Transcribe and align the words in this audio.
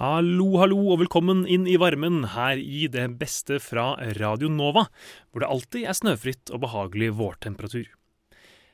Hallo, 0.00 0.54
hallo, 0.56 0.78
og 0.94 1.02
velkommen 1.02 1.42
inn 1.44 1.66
i 1.68 1.74
varmen 1.76 2.22
her 2.32 2.56
i 2.56 2.86
det 2.88 3.02
beste 3.20 3.58
fra 3.60 3.98
Radio 4.16 4.48
Nova, 4.48 4.86
hvor 5.28 5.42
det 5.42 5.50
alltid 5.52 5.82
er 5.84 5.98
snøfritt 5.98 6.48
og 6.56 6.62
behagelig 6.62 7.10
vårtemperatur. 7.18 7.84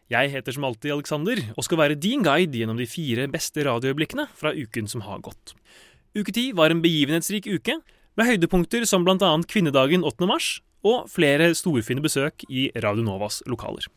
Jeg 0.07 0.31
heter 0.31 0.55
som 0.55 0.69
alltid 0.69 0.95
Alexander, 0.95 1.43
og 1.59 1.67
skal 1.67 1.81
være 1.81 1.97
din 1.99 2.23
guide 2.23 2.55
gjennom 2.55 2.79
de 2.79 2.87
fire 2.87 3.27
beste 3.33 3.65
radioøyeblikkene 3.67 4.29
fra 4.39 4.53
uken 4.55 4.87
som 4.87 5.03
har 5.03 5.19
gått. 5.27 5.57
Uke 6.15 6.31
ti 6.31 6.53
var 6.55 6.71
en 6.71 6.85
begivenhetsrik 6.85 7.51
uke, 7.51 7.81
med 8.15 8.31
høydepunkter 8.31 8.87
som 8.87 9.03
annet 9.11 9.51
kvinnedagen 9.51 10.07
8. 10.07 10.31
mars 10.31 10.53
og 10.87 11.11
flere 11.11 11.51
storfine 11.59 12.07
besøk 12.07 12.47
i 12.47 12.69
Radio 12.79 13.03
Novas 13.03 13.43
lokaler. 13.51 13.91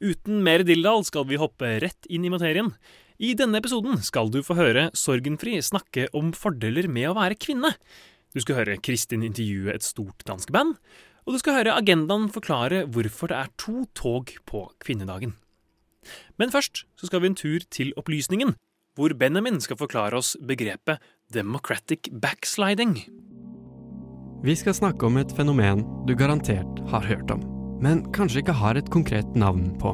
Uten 0.00 0.40
mer 0.40 0.64
dilldall 0.64 1.04
skal 1.04 1.28
vi 1.28 1.36
hoppe 1.36 1.76
rett 1.84 2.08
inn 2.08 2.24
i 2.24 2.32
materien. 2.32 2.72
I 3.20 3.34
denne 3.36 3.58
episoden 3.60 3.98
skal 4.00 4.30
du 4.32 4.38
få 4.40 4.54
høre 4.56 4.86
Sorgenfri 4.96 5.58
snakke 5.60 6.06
om 6.16 6.30
fordeler 6.32 6.86
med 6.88 7.10
å 7.10 7.18
være 7.18 7.36
kvinne. 7.36 7.74
Du 8.32 8.40
skal 8.40 8.62
høre 8.62 8.78
Kristin 8.80 9.26
intervjue 9.26 9.74
et 9.74 9.84
stort 9.84 10.24
dansk 10.24 10.48
band. 10.56 10.78
Og 11.28 11.36
du 11.36 11.40
skal 11.42 11.58
høre 11.58 11.76
Agendaen 11.76 12.30
forklare 12.32 12.86
hvorfor 12.88 13.28
det 13.28 13.36
er 13.36 13.52
to 13.60 13.84
tog 13.92 14.32
på 14.48 14.64
kvinnedagen. 14.80 15.36
Men 16.40 16.48
først 16.48 16.86
så 16.96 17.10
skal 17.10 17.20
vi 17.20 17.28
en 17.34 17.36
tur 17.36 17.60
til 17.68 17.92
opplysningen, 18.00 18.56
hvor 18.96 19.12
Benjamin 19.12 19.60
skal 19.60 19.76
forklare 19.76 20.16
oss 20.16 20.32
begrepet 20.40 21.04
democratic 21.28 22.08
backsliding. 22.24 23.02
Vi 24.40 24.56
skal 24.56 24.80
snakke 24.80 25.04
om 25.04 25.20
et 25.20 25.36
fenomen 25.36 25.84
du 26.08 26.16
garantert 26.16 26.80
har 26.88 27.04
hørt 27.04 27.36
om, 27.36 27.44
men 27.84 28.06
kanskje 28.16 28.40
ikke 28.40 28.56
har 28.64 28.80
et 28.80 28.88
konkret 28.88 29.36
navn 29.36 29.74
på. 29.76 29.92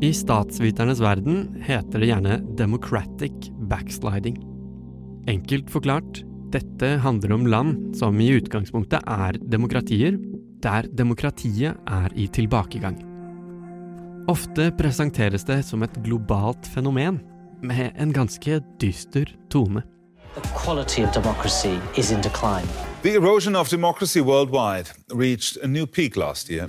I 0.00 0.10
statsviternes 0.12 1.00
verden 1.00 1.62
heter 1.64 2.02
det 2.02 2.10
gjerne 2.10 2.34
democratic 2.56 3.32
backsliding. 3.70 4.36
Enkelt 5.26 5.70
forklart, 5.72 6.20
dette 6.52 6.90
handler 7.00 7.32
om 7.32 7.46
land 7.48 7.96
som 7.96 8.20
i 8.20 8.28
utgangspunktet 8.36 9.00
er 9.08 9.38
demokratier, 9.40 10.18
der 10.60 10.84
demokratiet 10.92 11.80
er 11.88 12.12
i 12.12 12.28
tilbakegang. 12.28 13.00
Ofte 14.28 14.68
presenteres 14.76 15.48
det 15.48 15.62
som 15.64 15.82
et 15.86 15.96
globalt 16.04 16.68
fenomen, 16.74 17.22
med 17.64 17.96
en 17.96 18.12
ganske 18.12 18.60
dyster 18.76 19.32
tone. 19.48 19.80
The 20.36 20.44
quality 20.52 21.06
of 21.08 21.14
democracy 21.16 21.78
is 21.96 22.12
in 22.12 22.20
decline. 22.20 22.68
The 23.00 23.16
erosion 23.16 23.56
of 23.56 23.70
democracy 23.70 24.20
worldwide 24.20 24.92
reached 25.14 25.56
a 25.64 25.66
new 25.66 25.86
peak 25.86 26.16
last 26.16 26.50
year. 26.50 26.68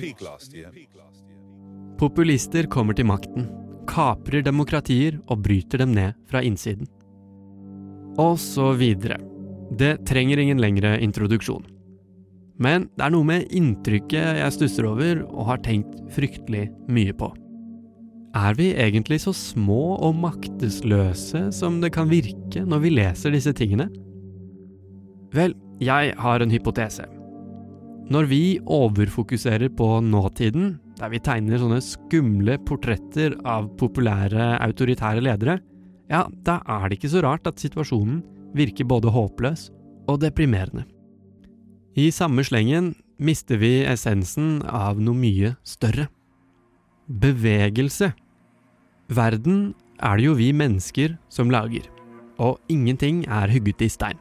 Populister 1.97 2.67
kommer 2.69 2.93
til 2.93 3.07
makten, 3.09 3.47
kaprer 3.89 4.43
demokratier 4.45 5.15
og 5.31 5.41
bryter 5.47 5.81
dem 5.81 5.95
ned 5.97 6.13
fra 6.29 6.43
innsiden. 6.45 6.85
Og 8.21 8.37
så 8.41 8.69
videre. 8.77 9.17
Det 9.77 10.05
trenger 10.05 10.37
ingen 10.37 10.61
lengre 10.61 10.93
introduksjon. 11.01 11.65
Men 12.61 12.87
det 12.97 13.05
er 13.05 13.13
noe 13.13 13.25
med 13.25 13.49
inntrykket 13.53 14.39
jeg 14.43 14.53
stusser 14.53 14.85
over 14.89 15.25
og 15.25 15.49
har 15.51 15.61
tenkt 15.65 15.97
fryktelig 16.13 16.67
mye 16.89 17.17
på. 17.17 17.31
Er 18.37 18.57
vi 18.57 18.71
egentlig 18.77 19.23
så 19.23 19.33
små 19.33 19.97
og 19.97 20.17
maktesløse 20.21 21.47
som 21.55 21.81
det 21.81 21.95
kan 21.97 22.09
virke 22.09 22.61
når 22.61 22.83
vi 22.85 22.93
leser 22.93 23.33
disse 23.33 23.53
tingene? 23.57 23.89
Vel, 25.33 25.57
jeg 25.81 26.13
har 26.17 26.41
en 26.41 26.53
hypotese. 26.53 27.05
Når 28.13 28.29
vi 28.29 28.43
overfokuserer 28.63 29.73
på 29.73 29.97
nåtiden, 30.05 30.77
der 30.97 31.11
vi 31.13 31.21
tegner 31.21 31.61
sånne 31.61 31.79
skumle 31.83 32.57
portretter 32.65 33.35
av 33.45 33.69
populære 33.79 34.55
autoritære 34.65 35.23
ledere, 35.23 35.59
ja, 36.09 36.25
da 36.43 36.61
er 36.63 36.87
det 36.87 36.99
ikke 36.99 37.11
så 37.13 37.23
rart 37.25 37.47
at 37.49 37.61
situasjonen 37.61 38.21
virker 38.57 38.87
både 38.87 39.11
håpløs 39.13 39.67
og 40.07 40.21
deprimerende. 40.23 40.85
I 41.97 42.09
samme 42.13 42.45
slengen 42.45 42.93
mister 43.17 43.59
vi 43.61 43.81
essensen 43.89 44.61
av 44.65 45.01
noe 45.01 45.17
mye 45.17 45.55
større. 45.65 46.07
Bevegelse. 47.07 48.11
Verden 49.09 49.73
er 50.03 50.17
det 50.17 50.27
jo 50.27 50.35
vi 50.37 50.51
mennesker 50.53 51.15
som 51.33 51.51
lager, 51.51 51.85
og 52.37 52.59
ingenting 52.69 53.23
er 53.25 53.49
hugget 53.51 53.81
i 53.81 53.89
stein. 53.91 54.19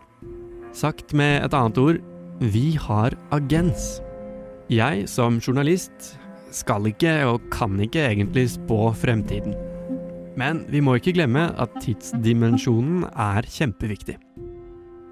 Sagt 0.76 1.14
med 1.16 1.44
et 1.44 1.56
annet 1.56 1.78
ord, 1.80 2.00
vi 2.40 2.76
har 2.80 3.16
agens. 3.32 3.98
Jeg 4.72 5.06
som 5.08 5.38
journalist 5.40 6.16
skal 6.54 6.86
ikke 6.90 7.14
og 7.28 7.48
kan 7.54 7.78
ikke 7.82 8.04
egentlig 8.08 8.48
spå 8.54 8.90
fremtiden. 8.96 9.56
Men 10.36 10.64
vi 10.68 10.82
må 10.84 10.98
ikke 10.98 11.14
glemme 11.16 11.48
at 11.56 11.72
tidsdimensjonen 11.82 13.06
er 13.08 13.48
kjempeviktig. 13.48 14.18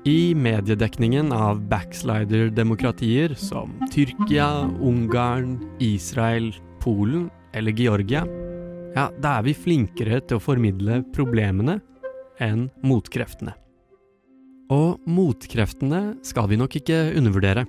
I 0.05 0.35
mediedekningen 0.37 1.33
av 1.33 1.63
backslider-demokratier 1.71 3.33
som 3.41 3.73
Tyrkia, 3.89 4.69
Ungarn, 4.85 5.57
Israel, 5.81 6.51
Polen 6.85 7.31
eller 7.57 7.73
Georgia, 7.73 8.27
ja, 8.95 9.09
da 9.17 9.39
er 9.39 9.47
vi 9.49 9.57
flinkere 9.57 10.21
til 10.23 10.39
å 10.39 10.45
formidle 10.45 11.01
problemene 11.17 11.81
enn 12.43 12.69
motkreftene. 12.85 13.57
Og 14.75 15.01
motkreftene 15.09 16.19
skal 16.25 16.53
vi 16.53 16.61
nok 16.61 16.77
ikke 16.81 17.01
undervurdere. 17.17 17.65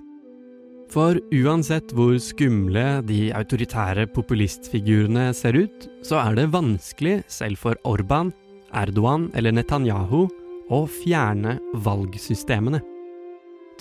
For 0.94 1.18
uansett 1.34 1.91
hvor 1.96 2.16
skumle 2.22 3.01
de 3.07 3.29
autoritære 3.35 4.06
populistfigurene 4.16 5.31
ser 5.35 5.57
ut, 5.57 5.88
så 6.06 6.19
er 6.22 6.38
det 6.38 6.51
vanskelig, 6.53 7.23
selv 7.28 7.59
for 7.59 7.79
Orban, 7.88 8.31
Erdogan 8.75 9.29
eller 9.35 9.56
Netanyahu, 9.56 10.25
å 10.69 10.85
fjerne 10.90 11.57
valgsystemene. 11.85 12.81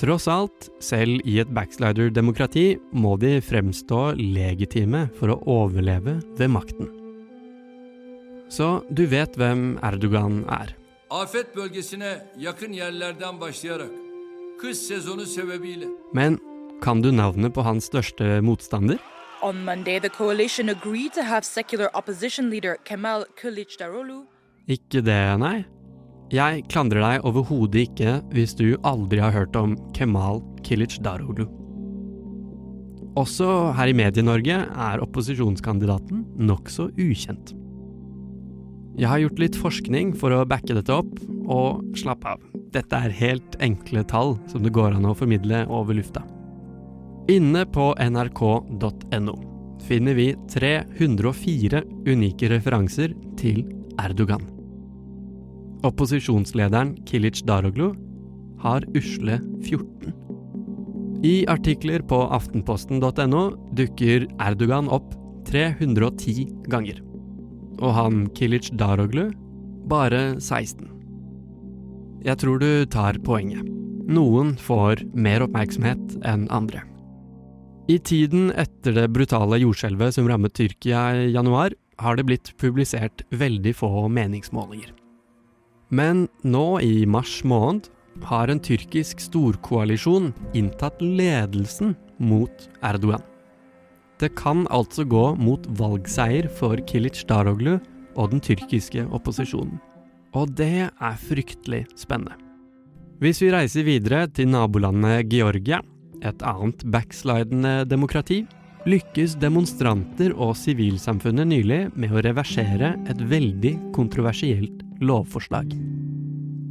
Tross 0.00 0.26
alt, 0.26 0.70
selv 0.82 1.22
i 1.28 1.38
et 1.38 1.50
backslider-demokrati 1.54 2.74
må 2.98 3.14
de 3.22 3.36
fremstå 3.44 4.16
legitime 4.18 5.06
for 5.20 5.30
å 5.30 5.40
overleve 5.62 6.18
ved 6.38 6.50
makten. 6.50 6.90
Så 8.50 8.82
du 8.90 9.06
vet 9.10 9.38
hvem 9.38 9.76
Erdogan 9.86 10.42
er. 10.50 10.74
Afet 11.14 11.54
bölgesine 11.54 12.16
yakın 12.38 12.72
yerlerden 12.72 13.40
başlayarak 13.40 13.92
kış 14.58 14.78
sezonu 14.78 15.26
sebebiyle 15.26 15.86
Men 16.12 16.38
kan 16.82 17.02
du 17.02 17.10
navnet 17.12 17.54
på 17.54 17.62
hans 17.62 17.90
største 17.90 18.40
motstander? 18.44 18.98
On 19.42 19.64
Monday, 19.64 20.00
the 20.00 20.08
coalition 20.08 20.68
agreed 20.68 21.12
to 21.12 21.22
have 21.22 21.44
secular 21.44 21.90
opposition 21.94 22.50
leader 22.50 22.76
Kemal 22.84 23.24
Kılıçdaroğlu 23.40 24.24
Ikke 24.68 25.02
det, 25.04 25.38
nei. 25.38 25.64
Jeg 26.32 26.64
klandrer 26.72 27.04
deg 27.04 27.26
overhodet 27.28 27.90
ikke 27.90 28.14
hvis 28.32 28.56
du 28.56 28.78
aldri 28.82 29.20
har 29.20 29.34
hørt 29.34 29.56
om 29.56 29.76
Kemal 29.92 30.40
Kılıçdaroğlu. 30.64 31.44
Også 33.14 33.46
her 33.76 33.92
i 33.92 33.94
Medie-Norge 33.94 34.56
er 34.64 35.02
opposisjonskandidaten 35.04 36.24
nokså 36.40 36.88
ukjent. 36.96 37.52
Jeg 38.98 39.10
har 39.10 39.20
gjort 39.22 39.42
litt 39.42 39.58
forskning 39.58 40.14
for 40.18 40.34
å 40.34 40.44
backe 40.48 40.74
dette 40.74 40.94
opp, 40.94 41.12
og 41.50 41.84
slapp 41.98 42.24
av, 42.26 42.42
dette 42.74 42.98
er 42.98 43.14
helt 43.20 43.58
enkle 43.62 44.02
tall 44.10 44.38
som 44.50 44.64
det 44.64 44.72
går 44.74 44.96
an 44.96 45.10
å 45.10 45.14
formidle 45.18 45.66
over 45.68 45.98
lufta. 45.98 46.24
Inne 47.28 47.64
på 47.66 47.94
nrk.no 47.96 49.34
finner 49.80 50.14
vi 50.14 50.26
304 50.52 51.80
unike 52.04 52.50
referanser 52.52 53.14
til 53.40 53.62
Erdogan. 54.00 54.44
Opposisjonslederen 55.84 56.92
Kilic 57.08 57.40
Daroglu 57.48 57.94
har 58.60 58.84
usle 58.96 59.38
14. 59.64 60.12
I 61.24 61.34
artikler 61.48 62.04
på 62.04 62.20
aftenposten.no 62.36 63.44
dukker 63.72 64.28
Erdogan 64.44 64.92
opp 64.92 65.16
310 65.48 66.48
ganger. 66.68 67.00
Og 67.80 67.90
han 67.96 68.24
Kilic 68.36 68.68
Daroglu 68.76 69.30
bare 69.88 70.34
16. 70.40 70.90
Jeg 72.24 72.40
tror 72.40 72.60
du 72.60 72.84
tar 72.84 73.16
poenget. 73.24 73.64
Noen 74.04 74.58
får 74.60 75.06
mer 75.16 75.48
oppmerksomhet 75.48 76.20
enn 76.28 76.50
andre. 76.52 76.84
I 77.84 77.98
tiden 78.00 78.48
etter 78.56 78.94
det 78.96 79.10
brutale 79.12 79.58
jordskjelvet 79.60 80.16
som 80.16 80.28
rammet 80.28 80.54
Tyrkia 80.56 81.02
i 81.20 81.32
januar, 81.34 81.74
har 82.00 82.16
det 82.16 82.24
blitt 82.24 82.54
publisert 82.56 83.26
veldig 83.28 83.74
få 83.76 84.06
meningsmålinger. 84.08 84.94
Men 85.92 86.24
nå 86.42 86.80
i 86.80 87.04
mars 87.04 87.42
måned 87.44 87.90
har 88.24 88.48
en 88.48 88.62
tyrkisk 88.62 89.20
storkoalisjon 89.20 90.32
inntatt 90.56 91.02
ledelsen 91.04 91.92
mot 92.16 92.68
Erdogan. 92.80 93.22
Det 94.16 94.32
kan 94.38 94.64
altså 94.72 95.04
gå 95.04 95.34
mot 95.36 95.66
valgseier 95.76 96.48
for 96.48 96.80
Kilic 96.88 97.26
Daroglu 97.28 97.76
og 98.16 98.32
den 98.32 98.40
tyrkiske 98.40 99.04
opposisjonen. 99.12 99.76
Og 100.32 100.56
det 100.56 100.88
er 100.88 101.24
fryktelig 101.28 101.84
spennende. 102.00 102.38
Hvis 103.20 103.42
vi 103.44 103.52
reiser 103.52 103.84
videre 103.86 104.24
til 104.32 104.48
nabolandet 104.50 105.28
Georgia, 105.30 105.82
et 106.22 106.44
annet 106.46 106.84
backslidende 106.92 107.82
demokrati, 107.90 108.44
lykkes 108.88 109.38
demonstranter 109.40 110.34
og 110.36 110.54
sivilsamfunnet 110.60 111.48
nylig 111.48 111.80
med 111.96 112.12
å 112.12 112.22
reversere 112.24 112.94
et 113.08 113.20
veldig 113.30 113.74
kontroversielt 113.96 114.84
lovforslag. 115.04 115.72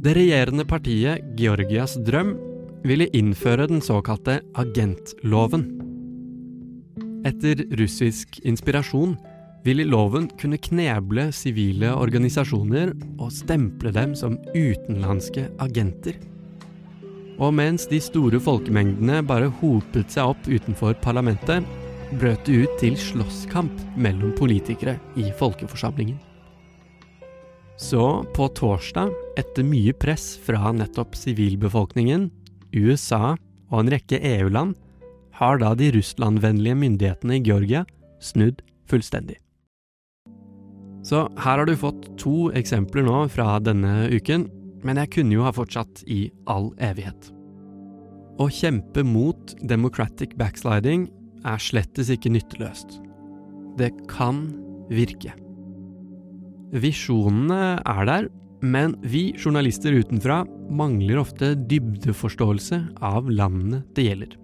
Det 0.04 0.12
regjerende 0.16 0.66
partiet 0.68 1.24
Georgias 1.38 1.96
drøm 2.06 2.34
ville 2.84 3.08
innføre 3.16 3.66
den 3.70 3.80
såkalte 3.82 4.42
agentloven. 4.60 5.64
Etter 7.24 7.64
russisk 7.80 8.36
inspirasjon 8.44 9.16
ville 9.64 9.86
loven 9.88 10.28
kunne 10.40 10.60
kneble 10.60 11.30
sivile 11.32 11.94
organisasjoner 11.96 12.92
og 13.16 13.32
stemple 13.32 13.94
dem 13.96 14.12
som 14.18 14.36
utenlandske 14.52 15.48
agenter. 15.64 16.18
Og 17.42 17.50
mens 17.56 17.88
de 17.90 17.98
store 18.02 18.38
folkemengdene 18.42 19.22
bare 19.26 19.50
hopet 19.60 20.12
seg 20.14 20.34
opp 20.34 20.46
utenfor 20.46 20.94
parlamentet, 21.02 21.66
brøt 22.14 22.46
det 22.46 22.60
ut 22.62 22.76
til 22.78 22.94
slåsskamp 23.00 23.74
mellom 23.98 24.34
politikere 24.38 24.98
i 25.18 25.32
folkeforsamlingen. 25.38 26.20
Så 27.80 28.22
på 28.36 28.46
torsdag, 28.54 29.10
etter 29.40 29.66
mye 29.66 29.92
press 29.98 30.36
fra 30.38 30.70
nettopp 30.76 31.16
sivilbefolkningen, 31.18 32.28
USA 32.74 33.34
og 33.70 33.80
en 33.80 33.90
rekke 33.90 34.20
EU-land, 34.22 34.76
har 35.34 35.58
da 35.58 35.72
de 35.74 35.90
russlandvennlige 35.96 36.78
myndighetene 36.78 37.40
i 37.40 37.42
Georgia 37.42 37.82
snudd 38.22 38.62
fullstendig. 38.86 39.40
Så 41.04 41.26
her 41.42 41.58
har 41.58 41.66
du 41.66 41.74
fått 41.76 42.06
to 42.20 42.52
eksempler 42.56 43.04
nå 43.04 43.24
fra 43.34 43.58
denne 43.60 44.06
uken, 44.14 44.46
men 44.84 45.00
jeg 45.00 45.12
kunne 45.16 45.36
jo 45.38 45.46
ha 45.46 45.52
fortsatt 45.54 46.04
i 46.10 46.26
all 46.50 46.70
evighet. 46.82 47.30
Å 48.40 48.48
kjempe 48.50 49.04
mot 49.06 49.54
democratic 49.62 50.34
backsliding 50.38 51.06
er 51.46 51.60
slettes 51.62 52.10
ikke 52.12 52.32
nytteløst. 52.34 52.98
Det 53.78 53.92
kan 54.10 54.48
virke. 54.90 55.34
Visjonene 56.74 57.76
er 57.78 58.08
der, 58.08 58.30
men 58.64 58.96
vi 59.04 59.28
journalister 59.36 59.94
utenfra 59.94 60.42
mangler 60.72 61.20
ofte 61.20 61.52
dybdeforståelse 61.68 62.80
av 63.04 63.28
landene 63.30 63.84
det 63.94 64.08
gjelder. 64.08 64.34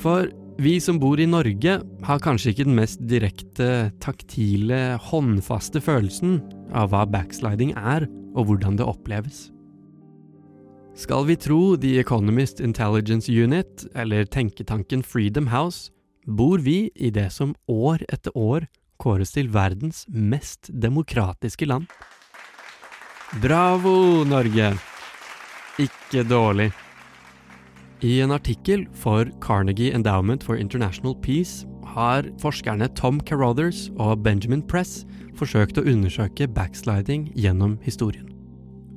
For 0.00 0.28
vi 0.60 0.78
som 0.80 0.98
bor 1.00 1.20
i 1.20 1.28
Norge, 1.28 1.78
har 2.08 2.22
kanskje 2.24 2.52
ikke 2.52 2.66
den 2.66 2.78
mest 2.78 3.02
direkte, 3.08 3.90
taktile, 4.00 4.96
håndfaste 5.10 5.82
følelsen 5.84 6.40
av 6.72 6.90
hva 6.92 7.04
backsliding 7.08 7.74
er, 7.76 8.08
og 8.36 8.48
hvordan 8.48 8.78
det 8.78 8.86
oppleves. 8.86 9.50
Skal 10.96 11.26
vi 11.28 11.36
tro 11.36 11.76
The 11.76 11.98
Economist 12.00 12.60
Intelligence 12.60 13.28
Unit, 13.28 13.84
eller 13.94 14.24
tenketanken 14.24 15.02
Freedom 15.04 15.50
House, 15.52 15.90
bor 16.26 16.58
vi 16.58 16.90
i 16.94 17.10
det 17.10 17.28
som 17.34 17.54
år 17.68 18.02
etter 18.08 18.32
år 18.32 18.66
kåres 18.98 19.34
til 19.36 19.50
verdens 19.52 20.06
mest 20.08 20.70
demokratiske 20.72 21.68
land. 21.68 21.86
Bravo, 23.42 24.24
Norge! 24.24 24.72
Ikke 25.76 26.24
dårlig. 26.24 26.70
I 28.00 28.20
en 28.24 28.32
artikkel 28.32 28.86
for 28.96 29.28
Carnegie 29.44 29.92
Endowment 29.92 30.44
for 30.44 30.56
International 30.56 31.14
Peace 31.20 31.66
har 31.96 32.28
forskerne 32.42 32.88
Tom 32.94 33.18
Carothers 33.24 33.88
og 33.96 34.22
Benjamin 34.24 34.62
Press 34.68 35.04
forsøkt 35.36 35.80
å 35.80 35.86
undersøke 35.88 36.48
backsliding 36.52 37.30
gjennom 37.36 37.76
historien. 37.84 38.28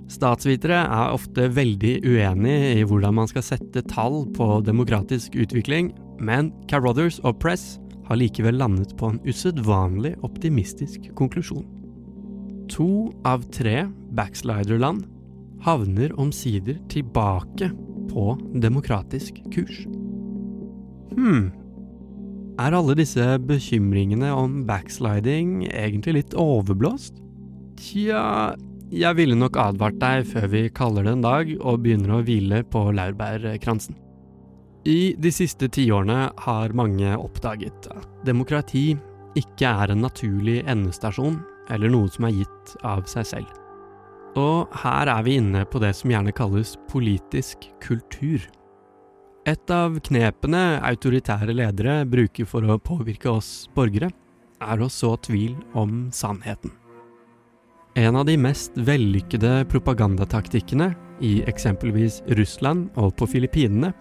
Statsvitere 0.10 0.80
er 0.82 1.14
ofte 1.14 1.46
veldig 1.54 2.00
uenig 2.02 2.56
i 2.80 2.86
hvordan 2.88 3.20
man 3.20 3.30
skal 3.30 3.46
sette 3.46 3.84
tall 3.92 4.24
på 4.34 4.48
demokratisk 4.66 5.36
utvikling, 5.38 5.92
men 6.18 6.50
Carothers 6.72 7.20
og 7.22 7.38
Press 7.44 7.78
har 8.10 8.18
likevel 8.18 8.58
landet 8.58 8.96
på 8.98 9.12
en 9.12 9.22
usedvanlig 9.28 10.16
optimistisk 10.26 11.12
konklusjon. 11.20 11.68
To 12.74 13.14
av 13.26 13.46
tre 13.54 13.84
backsliderland 14.18 15.06
havner 15.66 16.14
omsider 16.18 16.80
tilbake 16.90 17.70
på 18.10 18.34
demokratisk 18.64 19.38
kurs. 19.54 19.84
Hm, 21.14 21.52
er 22.60 22.76
alle 22.76 22.96
disse 23.00 23.26
bekymringene 23.48 24.32
om 24.36 24.64
backsliding 24.68 25.64
egentlig 25.70 26.16
litt 26.18 26.36
overblåst? 26.38 27.22
Tja, 27.80 28.56
jeg 28.92 29.16
ville 29.20 29.38
nok 29.38 29.58
advart 29.62 30.00
deg 30.02 30.28
før 30.28 30.48
vi 30.52 30.64
kaller 30.76 31.08
det 31.08 31.16
en 31.16 31.26
dag 31.26 31.54
og 31.60 31.84
begynner 31.86 32.18
å 32.18 32.24
hvile 32.28 32.64
på 32.68 32.90
laurbærkransen. 32.98 33.96
I 34.90 35.14
de 35.20 35.32
siste 35.32 35.68
tiårene 35.72 36.30
har 36.46 36.76
mange 36.76 37.12
oppdaget 37.20 37.90
at 37.94 38.08
demokrati 38.28 38.94
ikke 39.40 39.72
er 39.84 39.94
en 39.94 40.04
naturlig 40.04 40.62
endestasjon 40.68 41.40
eller 41.70 41.92
noe 41.94 42.10
som 42.12 42.28
er 42.28 42.38
gitt 42.40 42.76
av 42.88 43.04
seg 43.12 43.28
selv. 43.36 43.50
Og 44.40 44.70
her 44.84 45.10
er 45.10 45.26
vi 45.26 45.38
inne 45.40 45.66
på 45.70 45.82
det 45.84 45.92
som 45.98 46.12
gjerne 46.12 46.34
kalles 46.36 46.76
politisk 46.90 47.70
kultur. 47.84 48.42
Et 49.50 49.72
av 49.74 49.96
knepene 50.06 50.60
autoritære 50.86 51.56
ledere 51.56 52.04
bruker 52.06 52.46
for 52.46 52.66
å 52.70 52.76
påvirke 52.78 53.32
oss 53.32 53.70
borgere, 53.74 54.12
er 54.60 54.82
å 54.84 54.90
så 54.92 55.16
tvil 55.26 55.56
om 55.80 56.10
sannheten. 56.14 56.74
En 57.98 58.20
av 58.20 58.28
de 58.28 58.36
mest 58.38 58.76
vellykkede 58.76 59.64
propagandataktikkene 59.72 60.92
i 61.26 61.40
eksempelvis 61.50 62.20
Russland 62.38 62.92
og 63.00 63.16
på 63.18 63.30
Filippinene 63.32 63.94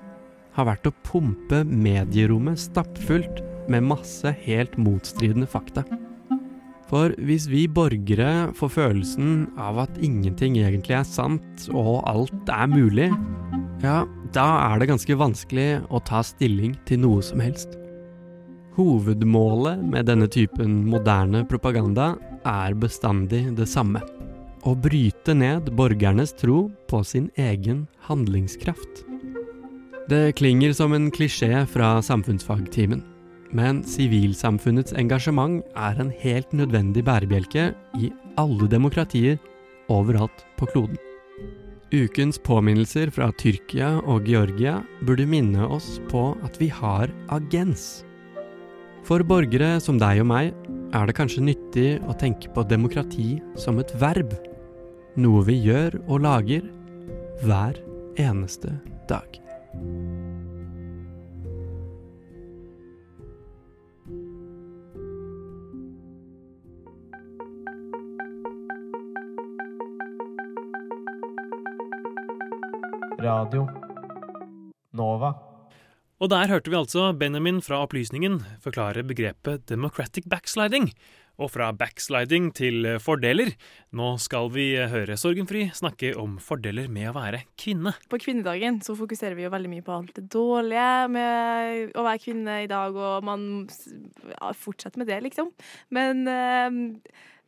har 0.59 0.69
vært 0.69 0.91
å 0.91 0.97
pumpe 1.06 1.62
medierommet 1.65 2.61
stappfullt 2.61 3.41
med 3.71 3.87
masse 3.89 4.35
helt 4.45 4.77
motstridende 4.77 5.49
fakta. 5.49 5.87
For 6.91 7.15
hvis 7.25 7.47
vi 7.49 7.67
borgere 7.69 8.50
får 8.59 8.75
følelsen 8.75 9.33
av 9.61 9.81
at 9.87 9.99
ingenting 10.05 10.59
egentlig 10.61 10.99
er 10.99 11.09
sant 11.09 11.69
og 11.73 12.03
alt 12.09 12.53
er 12.53 12.69
mulig, 12.73 13.11
ja, 13.85 14.03
da 14.34 14.46
er 14.69 14.80
det 14.80 14.88
ganske 14.90 15.16
vanskelig 15.19 15.69
å 15.88 16.00
ta 16.04 16.22
stilling 16.26 16.75
til 16.88 17.02
noe 17.04 17.25
som 17.25 17.40
helst. 17.42 17.75
Hovedmålet 18.78 19.80
med 19.82 20.06
denne 20.06 20.28
typen 20.30 20.84
moderne 20.86 21.42
propaganda 21.48 22.12
er 22.46 22.76
bestandig 22.78 23.42
det 23.58 23.66
samme. 23.70 24.02
Å 24.62 24.75
bryte 24.75 25.34
ned 25.34 25.72
borgernes 25.78 26.34
tro 26.38 26.69
på 26.90 27.02
sin 27.06 27.28
egen 27.38 27.86
handlingskraft. 28.06 29.04
Det 30.08 30.36
klinger 30.38 30.72
som 30.72 30.94
en 30.96 31.10
klisjé 31.12 31.64
fra 31.69 31.98
samfunnsfagtimen, 32.04 33.02
men 33.52 33.82
sivilsamfunnets 33.84 34.94
engasjement 34.96 35.60
er 35.76 36.00
en 36.00 36.12
helt 36.22 36.54
nødvendig 36.56 37.04
bærebjelke 37.08 37.70
i 37.98 38.12
alle 38.40 38.70
demokratier 38.70 39.38
overalt 39.92 40.46
på 40.56 40.69
kloden. 40.72 41.07
Ukens 41.88 42.37
påminnelser 42.44 43.08
fra 43.08 43.31
Tyrkia 43.40 43.94
og 44.05 44.26
Georgia 44.29 44.75
burde 45.09 45.25
minne 45.25 45.64
oss 45.73 45.95
på 46.11 46.35
at 46.45 46.59
vi 46.61 46.68
har 46.68 47.09
agens. 47.33 48.02
For 49.09 49.25
borgere 49.25 49.78
som 49.80 49.97
deg 49.97 50.21
og 50.21 50.28
meg 50.28 50.50
er 50.92 51.09
det 51.09 51.16
kanskje 51.16 51.47
nyttig 51.47 51.88
å 52.04 52.16
tenke 52.21 52.52
på 52.52 52.66
demokrati 52.68 53.38
som 53.57 53.80
et 53.80 53.95
verb. 54.02 54.37
Noe 55.16 55.47
vi 55.49 55.57
gjør 55.64 55.97
og 56.04 56.26
lager 56.26 56.68
hver 57.40 57.80
eneste 58.21 58.76
dag. 59.09 59.40
Radio 73.18 73.64
Nova. 74.94 75.32
Og 76.22 76.30
der 76.30 76.50
hørte 76.50 76.70
vi 76.70 76.76
altså 76.78 77.08
Benjamin 77.18 77.58
fra 77.62 77.80
Opplysningen 77.82 78.37
forklare 78.62 79.02
begrepet 79.06 79.64
democratic 79.66 80.28
backsliding. 80.30 80.92
Og 81.38 81.50
fra 81.50 81.72
backsliding 81.75 82.48
til 82.54 82.87
fordeler. 83.02 83.50
Nå 83.94 84.12
skal 84.22 84.50
vi 84.54 84.68
høre 84.78 85.18
Sorgenfri 85.18 85.64
snakke 85.75 86.12
om 86.18 86.37
fordeler 86.42 86.87
med 86.90 87.10
å 87.10 87.16
være 87.16 87.42
kvinne. 87.58 87.96
På 88.10 88.18
kvinnedagen 88.22 88.78
så 88.87 88.94
fokuserer 88.98 89.34
vi 89.38 89.46
jo 89.46 89.52
veldig 89.54 89.72
mye 89.75 89.87
på 89.87 89.96
alt 89.96 90.14
det 90.18 90.26
dårlige 90.34 90.92
med 91.14 91.98
å 91.98 92.06
være 92.06 92.22
kvinne 92.22 92.60
i 92.66 92.70
dag, 92.70 92.94
og 92.94 93.26
man 93.26 93.48
ja, 93.66 94.52
fortsetter 94.54 95.02
med 95.02 95.10
det, 95.10 95.18
liksom. 95.26 95.50
Men 95.94 96.22
eh, 96.30 97.02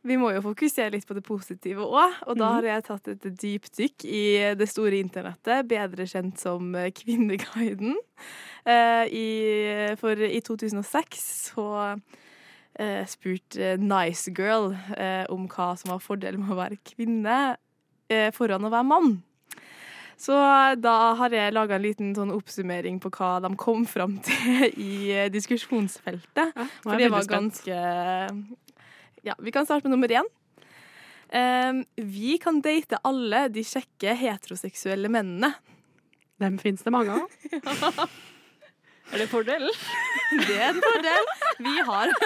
vi 0.07 0.17
må 0.17 0.31
jo 0.33 0.41
fokusere 0.45 0.95
litt 0.95 1.05
på 1.07 1.15
det 1.17 1.23
positive 1.25 1.85
òg, 1.85 2.21
og 2.25 2.37
da 2.39 2.51
har 2.55 2.67
jeg 2.67 2.85
tatt 2.87 3.09
et 3.11 3.27
dypt 3.41 3.77
dykk 3.77 4.05
i 4.09 4.23
det 4.57 4.67
store 4.69 4.97
internettet, 4.97 5.67
bedre 5.69 6.07
kjent 6.09 6.41
som 6.41 6.73
Kvinneguiden. 6.97 7.99
Eh, 8.65 9.05
i, 9.13 9.27
for 10.01 10.17
i 10.17 10.41
2006 10.45 11.23
så 11.51 11.67
eh, 11.91 13.01
spurte 13.09 13.75
Nice 13.81 14.33
Girl 14.37 14.71
eh, 14.97 15.25
om 15.29 15.47
hva 15.51 15.73
som 15.77 15.93
var 15.93 16.03
fordelen 16.03 16.45
med 16.45 16.55
å 16.55 16.61
være 16.61 16.81
kvinne 16.93 17.41
eh, 18.11 18.29
foran 18.35 18.65
å 18.65 18.73
være 18.73 18.89
mann. 18.89 19.19
Så 20.21 20.35
da 20.77 20.95
har 21.17 21.33
jeg 21.33 21.53
laga 21.55 21.79
en 21.79 21.85
liten 21.85 22.11
sånn 22.13 22.33
oppsummering 22.35 22.99
på 23.01 23.09
hva 23.15 23.39
de 23.41 23.49
kom 23.57 23.87
fram 23.89 24.19
til 24.25 24.67
i 24.69 24.91
eh, 25.15 25.29
diskusjonsfeltet. 25.33 26.51
er 26.53 26.75
For 26.83 27.01
det 27.01 27.09
var 27.09 27.25
ganske 27.29 27.79
Ja, 29.27 29.35
vi 29.39 29.51
kan 29.53 29.65
starte 29.67 29.87
med 29.87 29.93
nummer 29.97 30.07
én. 30.17 30.27
Um, 31.31 31.83
vi 31.95 32.37
kan 32.43 32.57
date 32.61 32.97
alle 33.07 33.45
de 33.53 33.63
kjekke 33.63 34.15
heteroseksuelle 34.19 35.07
mennene. 35.13 35.53
Dem 36.41 36.57
fins 36.59 36.81
det 36.83 36.91
mange 36.91 37.13
av. 37.21 37.27
Er 39.11 39.17
det 39.19 39.25
en 39.25 39.31
fordel? 39.31 39.65
Det 40.47 40.55
er 40.55 40.69
en 40.71 40.77
fordel 40.79 41.25
vi 41.65 41.73
har. 41.83 42.11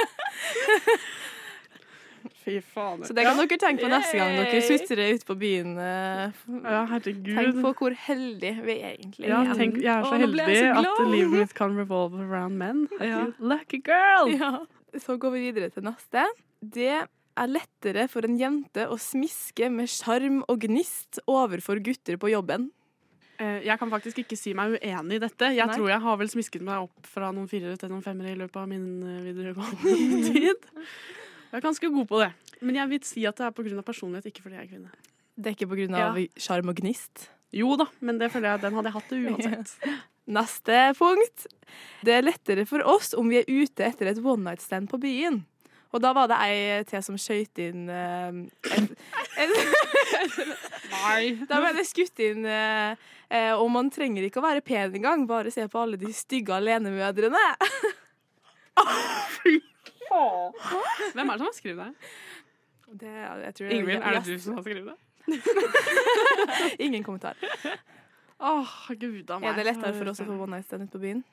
Fy 2.46 2.60
faen. 2.62 3.02
Så 3.08 3.14
det 3.18 3.24
kan 3.26 3.38
dere 3.40 3.58
tenke 3.62 3.82
på 3.86 3.90
neste 3.90 4.18
gang 4.20 4.36
dere 4.38 4.60
sutrer 4.66 5.16
ute 5.16 5.26
på 5.26 5.36
byen. 5.42 5.72
eh, 5.82 6.36
Ja, 6.62 6.84
herregud. 6.92 7.32
Tenk 7.34 7.58
på 7.64 7.72
hvor 7.80 7.96
heldige 8.06 8.62
vi 8.68 8.76
egentlig 8.86 9.30
Ja, 9.32 9.40
er. 9.42 9.54
tenk, 9.58 9.80
jeg 9.82 9.90
er 9.96 10.04
så 10.06 10.14
Åh, 10.14 10.22
heldig 10.22 10.46
så 10.46 10.84
at 10.84 11.10
livet 11.10 11.34
mitt 11.40 11.54
kan 11.58 11.74
revolve 11.78 12.22
around 12.22 12.58
men. 12.62 12.88
Ja. 13.02 13.24
Lucky 13.40 13.82
girl! 13.86 14.30
Ja. 14.38 14.52
Så 15.02 15.18
går 15.18 15.34
vi 15.34 15.42
videre 15.50 15.70
til 15.74 15.84
neste. 15.90 16.28
Det 16.72 16.94
er 17.36 17.52
lettere 17.52 18.06
for 18.12 18.26
en 18.28 18.38
jente 18.40 18.86
å 18.88 18.96
smiske 19.02 19.68
med 19.74 19.92
sjarm 19.92 20.42
og 20.48 20.64
gnist 20.64 21.20
overfor 21.28 21.82
gutter 21.84 22.18
på 22.22 22.32
jobben. 22.32 22.70
Eh, 23.38 23.66
Jeg 23.68 23.78
kan 23.82 23.92
faktisk 23.92 24.22
ikke 24.24 24.38
si 24.40 24.54
meg 24.56 24.78
uenig 24.80 25.18
i 25.18 25.24
dette. 25.26 25.50
Jeg 25.52 25.68
Nei. 25.68 25.76
tror 25.76 25.90
jeg 25.92 26.00
har 26.06 26.18
vel 26.22 26.32
smisket 26.32 26.64
meg 26.64 26.86
opp 26.88 27.10
fra 27.12 27.32
noen 27.36 27.50
firere 27.52 27.76
til 27.78 27.92
noen 27.92 28.04
femmere 28.06 28.32
i 28.32 28.40
løpet 28.40 28.56
av 28.62 28.70
min 28.72 28.88
eh, 29.04 29.22
videregående 29.28 29.98
tid. 30.32 30.70
Jeg 31.52 31.60
er 31.60 31.66
ganske 31.68 31.92
god 31.92 32.08
på 32.08 32.22
det. 32.24 32.32
Men 32.62 32.80
jeg 32.80 32.90
vil 32.94 33.04
si 33.08 33.26
at 33.28 33.36
det 33.40 33.46
er 33.50 33.56
pga. 33.56 33.84
personlighet, 33.84 34.32
ikke 34.32 34.46
fordi 34.48 34.56
jeg 34.56 34.64
er 34.66 34.72
kvinne. 34.72 34.92
Det 35.36 35.52
er 35.52 35.58
ikke 35.58 35.68
pga. 35.76 36.28
sjarm 36.40 36.72
og 36.72 36.80
gnist. 36.80 37.28
Jo 37.56 37.76
da, 37.80 37.86
men 38.04 38.18
det 38.20 38.32
føler 38.34 38.56
jeg 38.56 38.64
den 38.66 38.74
hadde 38.76 38.90
jeg 38.90 38.96
hatt 38.96 39.12
det 39.12 39.20
uansett. 39.28 39.76
Neste 40.40 40.80
punkt. 40.98 41.46
Det 42.08 42.16
er 42.16 42.24
lettere 42.26 42.64
for 42.66 42.82
oss 42.88 43.12
om 43.14 43.28
vi 43.30 43.42
er 43.44 43.46
ute 43.52 43.84
etter 43.86 44.10
et 44.10 44.24
one 44.24 44.42
night 44.48 44.64
stand 44.64 44.88
på 44.90 44.98
byen. 45.04 45.44
Og 45.94 46.02
da 46.04 46.12
var 46.16 46.30
det 46.32 46.38
ei 46.44 46.84
til 46.90 47.04
som 47.06 47.18
skøyt 47.20 47.60
inn 47.64 47.90
eh, 47.92 48.30
en, 48.78 48.88
en, 49.44 49.54
Da 51.50 51.62
ble 51.62 51.72
det 51.78 51.86
skutt 51.88 52.20
inn 52.24 52.46
eh, 52.50 52.98
eh, 53.30 53.54
Og 53.54 53.70
man 53.72 53.92
trenger 53.94 54.26
ikke 54.28 54.42
å 54.42 54.48
være 54.48 54.66
pen 54.66 54.98
engang, 54.98 55.28
bare 55.30 55.54
se 55.54 55.68
på 55.72 55.82
alle 55.82 56.00
de 56.02 56.12
stygge 56.16 56.56
alenemødrene. 56.58 57.46
Hvem 61.14 61.30
er 61.30 61.34
det 61.34 61.40
som 61.40 61.48
har 61.48 61.58
skrevet 61.58 61.86
det? 61.86 62.14
Det, 62.96 63.12
jeg 63.44 63.54
tror 63.58 63.74
Ingvild, 63.76 64.02
er 64.02 64.18
det 64.20 64.24
du 64.26 64.40
som 64.40 64.56
har 64.56 64.64
skrevet 64.64 64.94
det? 64.94 64.98
Ingen 66.86 67.04
kommentar. 67.04 67.40
Åh, 68.40 68.74
gud 69.00 69.32
a 69.32 69.40
meg. 69.40 69.50
Er 69.50 69.58
det 69.58 69.66
lettere 69.72 69.96
for 69.98 70.12
oss 70.12 70.22
å 70.22 70.28
få 70.28 70.38
one 70.38 70.58
night 70.58 70.68
stand 70.68 70.86
ute 70.86 70.94
på 70.94 71.02
byen? 71.02 71.24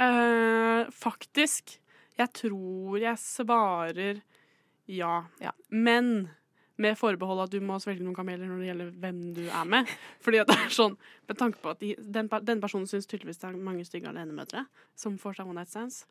Eh, 0.00 0.90
faktisk. 0.94 1.78
Jeg 2.20 2.32
tror 2.36 3.00
jeg 3.00 3.18
svarer 3.20 4.22
ja. 4.90 5.22
Men 5.68 6.28
med 6.82 6.96
forbehold 6.98 7.44
at 7.44 7.52
du 7.52 7.60
må 7.64 7.78
svelge 7.82 8.02
noen 8.04 8.16
kameler 8.16 8.48
når 8.48 8.60
det 8.60 8.68
gjelder 8.70 8.92
hvem 9.04 9.20
du 9.36 9.42
er 9.44 9.68
med. 9.68 9.90
Fordi 10.24 10.40
at 10.42 10.50
det 10.50 10.58
er 10.58 10.74
sånn, 10.74 10.96
Med 11.28 11.38
tanke 11.38 11.60
på 11.62 11.72
at 11.72 11.80
de, 11.82 11.94
den, 11.98 12.28
den 12.42 12.62
personen 12.62 12.88
syns 12.90 13.08
tydeligvis 13.08 13.40
det 13.42 13.50
er 13.50 13.60
mange 13.70 13.86
stygge 13.88 14.10
alenemødre 14.10 14.66
som 14.98 15.18
får 15.20 15.38
seg 15.38 15.48
one 15.48 15.60
night 15.60 15.72
stands. 15.72 16.02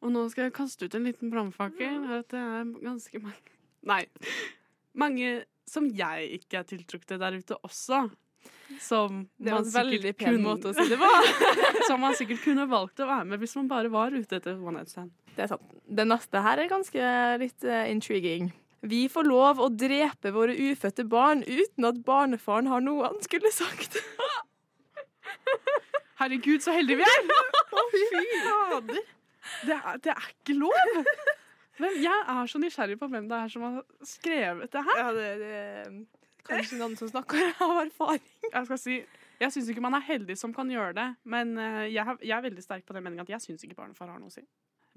Og 0.00 0.12
nå 0.14 0.24
skal 0.32 0.48
jeg 0.48 0.56
kaste 0.56 0.86
ut 0.86 0.96
en 0.96 1.08
liten 1.08 1.32
brannfakkel. 1.32 2.06
At 2.20 2.30
det 2.32 2.40
er 2.40 2.74
ganske 2.80 3.22
mange 3.24 3.58
Nei. 3.88 4.02
Mange 5.00 5.28
som 5.64 5.86
jeg 5.96 6.26
ikke 6.36 6.60
er 6.60 6.66
tiltrukket 6.68 7.14
til 7.14 7.20
der 7.22 7.38
ute 7.40 7.56
også. 7.64 8.02
Som 8.80 9.24
Det 9.36 9.50
var 9.52 9.60
man 9.60 9.66
en 9.66 9.74
veldig 9.74 10.12
pen 10.16 10.36
kunne- 10.36 10.46
måte 10.46 10.70
å 10.70 10.76
si 10.76 10.86
det 10.88 10.96
på. 11.00 11.08
som 11.88 12.00
man 12.00 12.14
sikkert 12.16 12.40
kunne 12.44 12.64
valgt 12.70 13.02
å 13.02 13.08
være 13.10 13.26
med 13.32 13.42
hvis 13.42 13.56
man 13.58 13.68
bare 13.68 13.90
var 13.92 14.14
ute 14.14 14.38
etter 14.38 14.54
one 14.56 14.78
night 14.78 14.88
stand. 14.92 15.10
Det 15.36 15.44
er 15.44 15.50
sant. 15.52 15.66
Det 15.86 16.06
neste 16.06 16.40
her 16.42 16.62
er 16.62 16.70
ganske 16.70 17.10
litt 17.42 17.66
uh, 17.66 17.84
intriguing. 17.90 18.52
Vi 18.80 19.02
får 19.12 19.26
lov 19.28 19.60
å 19.60 19.68
drepe 19.68 20.30
våre 20.32 20.54
ufødte 20.56 21.04
barn 21.04 21.42
uten 21.44 21.84
at 21.84 21.98
barnefaren 22.06 22.70
har 22.70 22.80
noe 22.80 23.10
han 23.10 23.20
skulle 23.26 23.50
sagt. 23.52 23.98
Herregud, 26.20 26.60
så 26.64 26.72
heldige 26.76 27.00
vi 27.00 27.06
er! 27.08 27.28
Å, 27.80 27.84
fy 27.92 28.00
fader. 28.44 29.04
Det 29.66 29.76
er, 29.76 30.00
det 30.04 30.12
er 30.14 30.26
ikke 30.32 30.56
lov! 30.58 31.12
Men 31.80 31.94
jeg 32.02 32.24
er 32.28 32.48
så 32.50 32.60
nysgjerrig 32.60 32.98
på 33.00 33.08
hvem 33.08 33.28
det 33.30 33.36
er 33.38 33.48
som 33.52 33.62
har 33.64 33.78
skrevet 34.04 34.72
det 34.74 34.82
her. 34.84 34.98
Ja, 35.00 35.12
det, 35.16 35.28
det 35.40 35.52
Kanskje 36.46 36.78
noen 36.80 36.96
som 36.98 37.10
snakker 37.10 37.52
av 37.66 37.82
erfaring. 37.84 38.24
Jeg 38.46 38.68
skal 38.68 38.80
si 38.80 39.00
jeg 39.40 39.54
syns 39.54 39.70
ikke 39.72 39.80
man 39.80 39.96
er 39.96 40.04
heldig 40.04 40.34
som 40.36 40.52
kan 40.52 40.68
gjøre 40.68 40.92
det, 40.98 41.06
men 41.32 41.54
eh, 41.56 41.86
jeg, 41.88 42.04
har, 42.04 42.18
jeg 42.20 42.34
er 42.36 42.44
veldig 42.44 42.64
sterk 42.64 42.84
på 42.84 42.92
den 42.92 43.06
meningen 43.06 43.24
at 43.24 43.30
jeg 43.32 43.40
syns 43.46 43.64
ikke 43.64 43.78
barnefar 43.78 44.10
har 44.12 44.18
noe 44.20 44.28
å 44.28 44.34
si. 44.34 44.44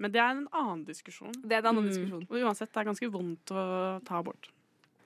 Men 0.02 0.12
det 0.12 0.20
er 0.20 0.34
en 0.34 0.42
annen 0.50 0.82
diskusjon. 0.84 1.32
Det 1.40 1.56
er 1.56 1.62
en 1.62 1.70
annen 1.70 1.88
diskusjon. 1.88 2.26
Og 2.28 2.42
uansett, 2.42 2.68
det 2.74 2.82
er 2.82 2.88
ganske 2.90 3.08
vondt 3.14 3.54
å 3.54 3.64
ta 4.04 4.18
abort. 4.20 4.50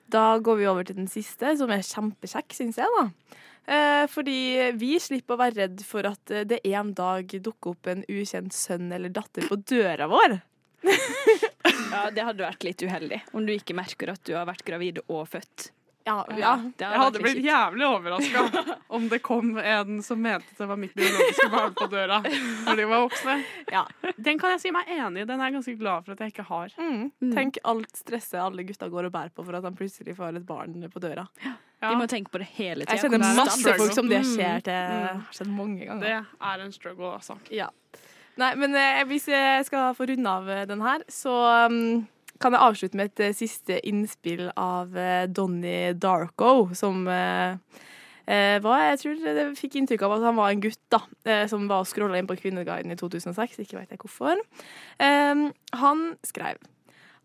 Da 0.09 0.23
går 0.43 0.57
vi 0.59 0.67
over 0.67 0.87
til 0.89 0.97
den 0.97 1.07
siste, 1.07 1.53
som 1.55 1.71
er 1.71 1.85
kjempekjekk, 1.85 2.55
syns 2.57 2.81
jeg. 2.81 2.89
da. 2.97 3.37
Eh, 3.69 4.05
fordi 4.09 4.37
vi 4.81 4.95
slipper 4.99 5.37
å 5.37 5.41
være 5.43 5.59
redd 5.61 5.83
for 5.85 6.09
at 6.09 6.33
eh, 6.33 6.47
det 6.49 6.63
en 6.73 6.91
dag 6.97 7.29
dukker 7.29 7.75
opp 7.75 7.89
en 7.91 8.01
ukjent 8.09 8.55
sønn 8.55 8.89
eller 8.95 9.13
datter 9.13 9.45
på 9.47 9.59
døra 9.61 10.09
vår. 10.11 10.39
Ja, 11.89 12.03
det 12.13 12.21
hadde 12.21 12.45
vært 12.45 12.63
litt 12.63 12.83
uheldig 12.85 13.17
om 13.33 13.47
du 13.47 13.49
ikke 13.51 13.73
merker 13.73 14.11
at 14.13 14.21
du 14.27 14.35
har 14.35 14.45
vært 14.45 14.61
gravid 14.67 14.99
og 15.07 15.23
født. 15.31 15.71
Ja, 16.07 16.23
ja, 16.39 16.53
det 16.77 16.85
Jeg 16.87 16.99
hadde 17.01 17.19
blitt 17.21 17.35
litt 17.37 17.45
jævlig 17.45 17.85
overraska 17.85 18.75
om 18.97 19.03
det 19.11 19.19
kom 19.21 19.57
en 19.59 19.99
som 20.01 20.21
mente 20.23 20.55
det 20.57 20.65
var 20.69 20.79
mitt 20.79 20.93
biologiske 20.97 21.49
barn 21.51 21.73
på 21.77 21.85
døra 21.91 22.21
når 22.23 22.79
de 22.79 22.85
var 22.89 23.03
voksne. 23.03 23.35
Ja. 23.75 23.83
Den 24.17 24.39
kan 24.41 24.55
jeg 24.55 24.61
si 24.63 24.71
meg 24.73 24.87
enig 24.89 25.21
i. 25.21 25.27
Den 25.29 25.39
er 25.43 25.49
jeg 25.51 25.57
ganske 25.59 25.75
glad 25.77 26.05
for 26.07 26.15
at 26.15 26.23
jeg 26.23 26.33
ikke 26.33 26.47
har. 26.47 26.73
Mm. 26.79 27.11
Tenk 27.35 27.59
alt 27.67 27.91
stresset 27.99 28.39
alle 28.41 28.63
gutta 28.65 28.89
går 28.89 29.09
og 29.09 29.13
bærer 29.13 29.33
på 29.35 29.45
for 29.45 29.59
at 29.59 29.67
de 29.67 29.71
plutselig 29.77 30.15
får 30.17 30.39
et 30.39 30.47
barn 30.47 30.79
på 30.89 31.03
døra. 31.03 31.27
De 31.43 31.93
må 31.95 32.07
tenke 32.11 32.31
på 32.33 32.41
det 32.41 32.49
hele 32.57 32.83
tida. 32.87 32.95
Jeg 32.97 33.05
kjenner 33.05 33.35
masse 33.37 33.75
folk 33.77 33.93
som 33.95 34.09
det 34.09 34.23
Mm. 34.23 34.31
skjer 34.33 34.63
til. 34.65 34.73
Mm. 34.73 35.19
har 35.21 35.35
skjedd 35.35 35.51
mange 35.55 35.85
ganger. 35.85 36.01
Det 36.07 36.15
er 36.49 36.63
en 36.65 36.71
struggle, 36.75 37.11
altså. 37.19 37.37
Ja. 37.53 37.69
Nei, 38.39 38.53
men 38.55 38.75
eh, 38.75 39.03
hvis 39.07 39.27
jeg 39.27 39.65
skal 39.67 39.93
få 39.95 40.07
runde 40.09 40.29
av 40.31 40.49
eh, 40.49 40.65
den 40.65 40.81
her, 40.81 41.03
så 41.11 41.33
um, 41.67 42.07
kan 42.39 42.55
jeg 42.55 42.63
avslutte 42.63 42.99
med 42.99 43.11
et 43.11 43.21
eh, 43.27 43.35
siste 43.37 43.79
innspill 43.87 44.47
av 44.55 44.95
eh, 44.97 45.27
Donnie 45.27 45.93
Darko, 45.99 46.69
som 46.77 47.03
eh, 47.11 47.57
eh, 48.25 48.57
var, 48.63 48.85
Jeg 48.93 49.01
tror 49.03 49.21
det 49.25 49.45
fikk 49.59 49.79
inntrykk 49.81 50.05
av 50.07 50.17
at 50.17 50.27
han 50.29 50.39
var 50.39 50.53
en 50.53 50.63
gutt 50.63 50.81
da, 50.93 51.01
eh, 51.27 51.45
som 51.51 51.67
var 51.71 51.87
scrolla 51.89 52.19
inn 52.19 52.29
på 52.29 52.37
Kvinneguiden 52.39 52.95
i 52.95 52.99
2006. 52.99 53.59
Ikke 53.65 53.81
vet 53.81 53.91
jeg 53.91 54.01
hvorfor. 54.01 54.39
Eh, 54.99 55.47
han 55.83 56.05
skrev 56.27 56.61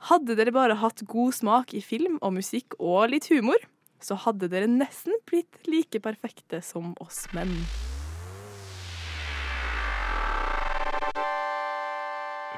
Hadde 0.04 0.34
dere 0.36 0.52
bare 0.52 0.74
hatt 0.76 1.00
god 1.08 1.32
smak 1.32 1.70
i 1.72 1.80
film 1.80 2.18
og 2.20 2.34
musikk 2.36 2.74
og 2.76 3.06
litt 3.08 3.30
humor, 3.32 3.56
så 4.04 4.18
hadde 4.20 4.50
dere 4.52 4.68
nesten 4.68 5.16
blitt 5.24 5.62
like 5.64 5.96
perfekte 6.04 6.60
som 6.60 6.92
oss 7.00 7.22
menn. 7.32 7.54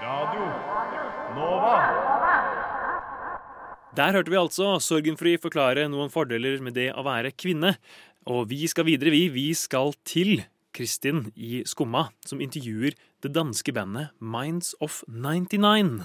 Radio 0.02 0.50
Nova. 1.36 2.15
Der 3.94 4.12
hørte 4.12 4.32
vi 4.32 4.40
altså 4.40 4.76
Sorgenfri 4.82 5.36
forklare 5.38 5.86
noen 5.88 6.10
fordeler 6.10 6.58
med 6.64 6.74
det 6.74 6.90
å 6.96 7.04
være 7.06 7.30
kvinne. 7.38 7.76
Og 8.26 8.48
vi 8.50 8.66
skal 8.66 8.88
videre, 8.88 9.12
vi. 9.14 9.28
Vi 9.30 9.52
skal 9.54 9.94
til 10.04 10.42
Kristin 10.76 11.30
i 11.36 11.62
Skumma, 11.64 12.08
som 12.26 12.42
intervjuer 12.42 12.96
det 13.22 13.30
danske 13.32 13.72
bandet 13.72 14.10
Minds 14.20 14.74
of 14.80 15.02
99. 15.08 16.02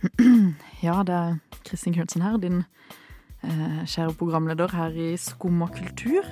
Ja, 0.86 1.02
det 1.04 1.14
er 1.14 1.36
Kristin 1.68 1.92
Knutsen 1.92 2.24
her, 2.24 2.38
din 2.40 2.62
eh, 3.44 3.82
kjære 3.84 4.16
programleder 4.16 4.72
her 4.72 4.96
i 4.96 5.12
Skumma 5.20 5.68
kultur. 5.68 6.24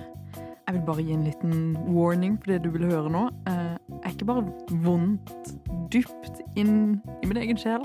Jeg 0.68 0.74
vil 0.74 0.84
bare 0.86 1.04
gi 1.04 1.12
en 1.12 1.24
liten 1.28 1.76
warning 1.92 2.38
på 2.40 2.54
det 2.54 2.62
du 2.64 2.70
vil 2.72 2.88
høre 2.88 3.12
nå. 3.12 3.26
Eh, 3.48 3.76
er 4.00 4.10
ikke 4.10 4.30
bare 4.32 4.48
vondt 4.84 5.52
dypt 5.92 6.40
inn 6.56 6.98
i 7.22 7.28
min 7.28 7.40
egen 7.44 7.60
sjel, 7.60 7.84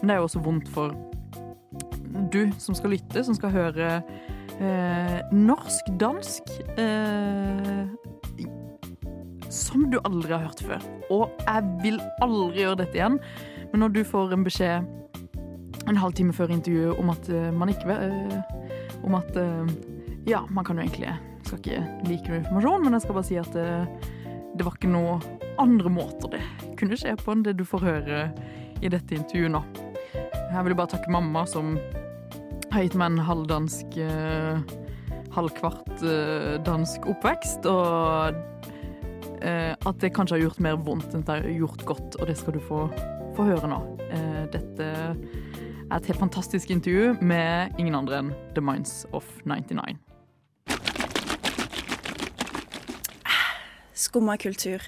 men 0.00 0.08
det 0.08 0.16
er 0.16 0.22
jo 0.24 0.28
også 0.30 0.42
vondt 0.48 0.72
for 0.72 0.96
du 2.32 2.42
som 2.58 2.76
skal 2.76 2.94
lytte, 2.96 3.24
som 3.24 3.36
skal 3.36 3.52
høre 3.54 3.90
eh, 4.60 5.18
norsk-dansk 5.32 6.54
eh, 6.80 7.84
som 9.50 9.88
du 9.90 9.98
aldri 10.04 10.32
har 10.34 10.46
hørt 10.46 10.62
før. 10.62 10.86
Og 11.10 11.42
jeg 11.42 11.70
vil 11.82 12.00
aldri 12.22 12.64
gjøre 12.64 12.82
dette 12.84 12.98
igjen. 12.98 13.18
Men 13.70 13.84
når 13.84 13.94
du 13.94 14.02
får 14.06 14.34
en 14.34 14.46
beskjed 14.46 14.96
en 15.88 15.98
halvtime 15.98 16.34
før 16.36 16.52
intervjuet 16.54 16.98
om 17.00 17.10
at 17.12 17.28
eh, 17.32 17.50
man 17.56 17.70
ikke 17.72 17.96
eh, 17.96 18.56
Om 19.06 19.14
at 19.16 19.36
eh, 19.40 19.70
Ja, 20.28 20.42
man 20.50 20.64
kan 20.64 20.76
jo 20.76 20.84
egentlig 20.84 21.14
Skal 21.46 21.58
ikke 21.58 21.80
like 22.06 22.28
noe 22.28 22.42
informasjon, 22.42 22.84
men 22.84 22.94
jeg 22.94 23.06
skal 23.06 23.16
bare 23.16 23.28
si 23.30 23.38
at 23.40 23.56
eh, 23.58 24.10
det 24.58 24.66
var 24.66 24.76
ikke 24.76 24.90
noe 24.92 25.16
andre 25.60 25.92
måter 25.92 26.34
det 26.34 26.42
kunne 26.80 26.96
skje 26.98 27.14
på 27.20 27.32
enn 27.34 27.44
det 27.44 27.56
du 27.58 27.64
får 27.68 27.84
høre 27.84 28.20
i 28.80 28.88
dette 28.88 29.16
intervjuet 29.16 29.52
nå. 29.52 29.60
Jeg 30.50 30.66
vil 30.66 30.74
bare 30.74 30.90
takke 30.90 31.12
mamma 31.14 31.44
som 31.46 31.76
har 32.72 32.82
gitt 32.82 32.96
meg 32.98 33.12
en 33.12 33.22
halvdansk 33.22 33.94
eh, 34.02 34.72
halvkvart 35.30 36.02
eh, 36.02 36.56
dansk 36.66 37.06
oppvekst, 37.12 37.68
og 37.70 38.34
eh, 39.46 39.76
at 39.78 40.00
det 40.02 40.10
kanskje 40.16 40.36
har 40.36 40.42
gjort 40.48 40.62
mer 40.66 40.80
vondt 40.82 41.14
enn 41.14 41.22
det 41.22 41.36
har 41.36 41.46
gjort 41.54 41.84
godt, 41.86 42.18
og 42.18 42.26
det 42.26 42.34
skal 42.40 42.58
du 42.58 42.60
få, 42.66 42.82
få 43.38 43.46
høre 43.46 43.70
nå. 43.70 43.78
dette 44.50 44.90
dette 44.90 44.90
Et 45.90 46.06
helt 46.06 46.18
fantastisk 46.18 46.70
intervju 46.70 47.16
med 47.20 47.78
ingen 47.78 47.94
andre 47.94 48.18
enn 48.18 48.34
The 48.54 48.62
Minds 48.62 49.06
of 49.12 49.26
99. 49.46 49.98
Skumma 53.94 54.36
kultur. 54.38 54.82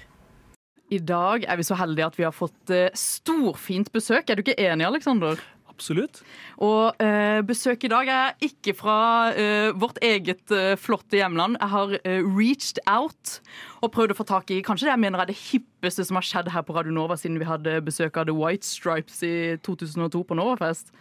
I 0.91 0.99
dag 0.99 1.43
er 1.47 1.59
vi 1.59 1.65
så 1.67 1.75
heldige 1.79 2.07
at 2.07 2.19
vi 2.19 2.23
har 2.27 2.35
fått 2.35 2.71
storfint 2.95 3.91
besøk. 3.91 4.29
Er 4.29 4.39
du 4.39 4.45
ikke 4.45 4.59
enig, 4.59 4.87
Aleksander? 4.87 5.41
Absolutt. 5.73 6.21
Og 6.61 7.01
eh, 7.01 7.41
besøket 7.45 7.87
i 7.87 7.91
dag 7.93 8.09
er 8.13 8.35
ikke 8.45 8.75
fra 8.77 8.97
eh, 9.33 9.71
vårt 9.79 9.97
eget 10.05 10.53
eh, 10.53 10.75
flotte 10.79 11.17
hjemland. 11.17 11.57
Jeg 11.59 11.71
har 11.73 11.95
eh, 12.03 12.21
reached 12.37 12.79
out 12.85 13.39
og 13.81 13.91
prøvd 13.95 14.13
å 14.13 14.19
få 14.19 14.27
tak 14.29 14.53
i 14.53 14.61
kanskje 14.65 14.87
det 14.87 14.93
jeg 14.93 15.03
mener 15.03 15.23
er 15.23 15.31
det 15.31 15.39
hippeste 15.39 16.05
som 16.05 16.19
har 16.19 16.27
skjedd 16.27 16.51
her 16.53 16.65
på 16.65 16.75
Radio 16.77 16.93
Nova 16.95 17.17
siden 17.19 17.41
vi 17.41 17.49
hadde 17.49 17.79
besøk 17.85 18.19
av 18.21 18.29
The 18.29 18.37
White 18.37 18.67
Stripes 18.67 19.23
i 19.25 19.33
2002 19.65 20.23
på 20.29 20.37
Novafest. 20.39 20.93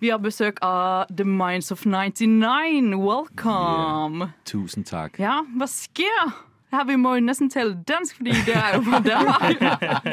Vi 0.00 0.08
har 0.08 0.20
besøk 0.24 0.62
av 0.64 1.10
The 1.12 1.26
Minds 1.28 1.68
of 1.74 1.84
99. 1.84 2.96
Welcome! 2.96 4.32
Tusen 4.48 4.88
takk. 4.88 5.20
Ja, 5.20 5.42
hva 5.60 5.68
sker? 5.68 6.32
Her, 6.70 6.84
vi 6.86 6.96
må 6.96 7.14
jo 7.14 7.20
nesten 7.20 7.50
til 7.50 7.76
dansk, 7.88 8.16
fordi 8.16 8.30
det 8.30 8.54
er 8.56 8.76
jo 8.76 8.82
fra 8.82 9.00
Danmark. 9.00 9.62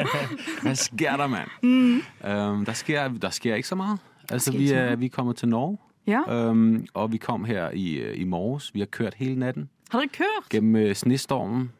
Hva 0.62 0.74
skjer 0.74 1.16
der, 1.16 1.26
mann? 1.26 1.48
Mm. 1.62 2.02
Um, 2.30 2.64
der, 2.64 2.72
sker, 2.72 3.08
der 3.08 3.30
sker 3.30 3.54
ikke 3.54 3.68
så 3.68 3.74
mye. 3.78 3.98
Altså, 4.30 4.52
vi 4.52 4.70
er, 4.72 4.96
vi 4.96 5.08
kommer 5.08 5.32
til 5.32 5.48
Norge, 5.48 5.78
Ja. 6.06 6.48
um, 6.50 6.86
og 6.94 7.12
vi 7.12 7.16
kom 7.18 7.44
her 7.44 7.70
i, 7.70 8.12
i 8.14 8.24
morges. 8.24 8.74
Vi 8.74 8.78
har 8.80 8.86
kørt 8.86 9.14
hele 9.14 9.38
natten 9.38 9.68
Har 9.90 9.98
dere 9.98 10.08
kørt? 10.08 10.48
Gjennom 10.50 10.76
øh, 10.76 10.94
snestormen. 10.94 11.70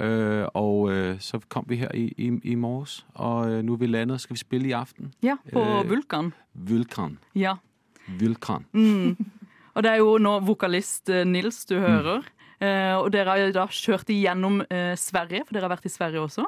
Øh, 0.00 0.44
og 0.54 0.80
uh, 0.80 1.14
så 1.18 1.38
kom 1.48 1.64
vi 1.68 1.76
her 1.76 1.88
i, 1.94 2.14
i, 2.18 2.30
i 2.44 2.54
morges, 2.54 3.06
og 3.14 3.36
uh, 3.46 3.58
nå 3.62 3.72
er 3.72 3.76
vi 3.76 3.86
landet. 3.86 4.20
Skal 4.20 4.34
vi 4.34 4.38
spille 4.38 4.68
i 4.68 4.72
aften? 4.72 5.12
Ja, 5.22 5.36
på 5.52 5.64
Vulkan. 5.88 6.32
Vulkan. 6.54 7.18
Ja. 7.34 7.54
Vulkan. 8.20 8.66
Mm. 8.72 9.16
Og 9.74 9.82
det 9.82 9.90
er 9.92 9.96
jo 9.96 10.18
nå 10.18 10.40
vokalist 10.40 11.08
Nils 11.26 11.64
du 11.64 11.78
hører. 11.78 12.16
Eh, 12.18 12.22
og 13.00 13.10
dere 13.12 13.26
har 13.36 13.52
da 13.52 13.66
kjørt 13.66 14.08
igjennom 14.12 14.60
eh, 14.70 14.94
Sverige, 14.96 15.44
for 15.46 15.54
dere 15.54 15.68
har 15.68 15.76
vært 15.76 15.86
i 15.86 15.94
Sverige 15.94 16.20
også. 16.26 16.46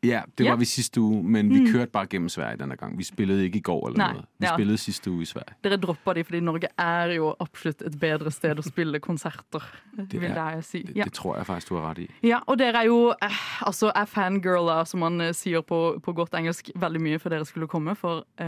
Ja, 0.00 0.20
det 0.38 0.44
Ja. 0.46 0.52
var 0.52 0.58
vi 0.60 0.64
sidste 0.64 1.00
uge, 1.02 1.24
men 1.24 1.48
vi 1.50 1.58
Mm. 1.58 1.72
kørte 1.72 1.90
bare 1.90 2.06
gjennom 2.06 2.30
Sverige 2.30 2.58
denne 2.60 2.76
gang. 2.78 2.96
Vi 2.96 3.02
spilte 3.02 3.34
ikke 3.50 3.56
i 3.58 3.60
går 3.66 3.86
eller 3.88 3.98
Nei, 3.98 4.12
noe. 4.12 4.26
Vi 4.38 4.46
ja. 4.46 4.52
spilte 4.54 4.76
sidste 4.78 5.10
uke 5.10 5.22
i 5.22 5.24
Sverige. 5.26 5.54
Dere 5.64 5.76
droppa 5.76 6.14
de 6.14 6.22
fordi 6.22 6.40
Norge 6.40 6.68
er 6.78 7.14
jo 7.16 7.34
absolutt 7.40 7.82
et 7.82 7.98
bedre 7.98 8.30
sted 8.30 8.56
å 8.56 8.62
spille 8.62 9.00
konserter, 9.00 9.60
vil 9.96 10.22
er- 10.30 10.54
jeg 10.54 10.64
si. 10.64 10.82
Det, 10.84 10.94
Ja. 10.96 11.02
det 11.04 11.12
tror 11.14 11.36
jeg 11.38 11.46
faktisk, 11.46 11.68
du 11.70 11.74
har 11.80 11.94
rett 11.96 11.98
i. 11.98 12.28
Ja, 12.28 12.38
og 12.46 12.58
dere 12.58 12.76
er 12.76 12.84
jo 12.86 13.10
eh, 13.20 13.28
altså 13.66 13.90
er 13.92 14.04
fangirler, 14.06 14.86
som 14.86 15.00
man 15.00 15.20
eh, 15.20 15.32
sier 15.32 15.62
på, 15.62 16.00
på 16.00 16.14
godt 16.14 16.30
engelsk, 16.30 16.70
veldig 16.76 17.00
mye 17.00 17.18
for 17.18 17.30
dere 17.30 17.44
skulle 17.44 17.66
komme. 17.66 17.96
For 17.96 18.22
eh, 18.38 18.44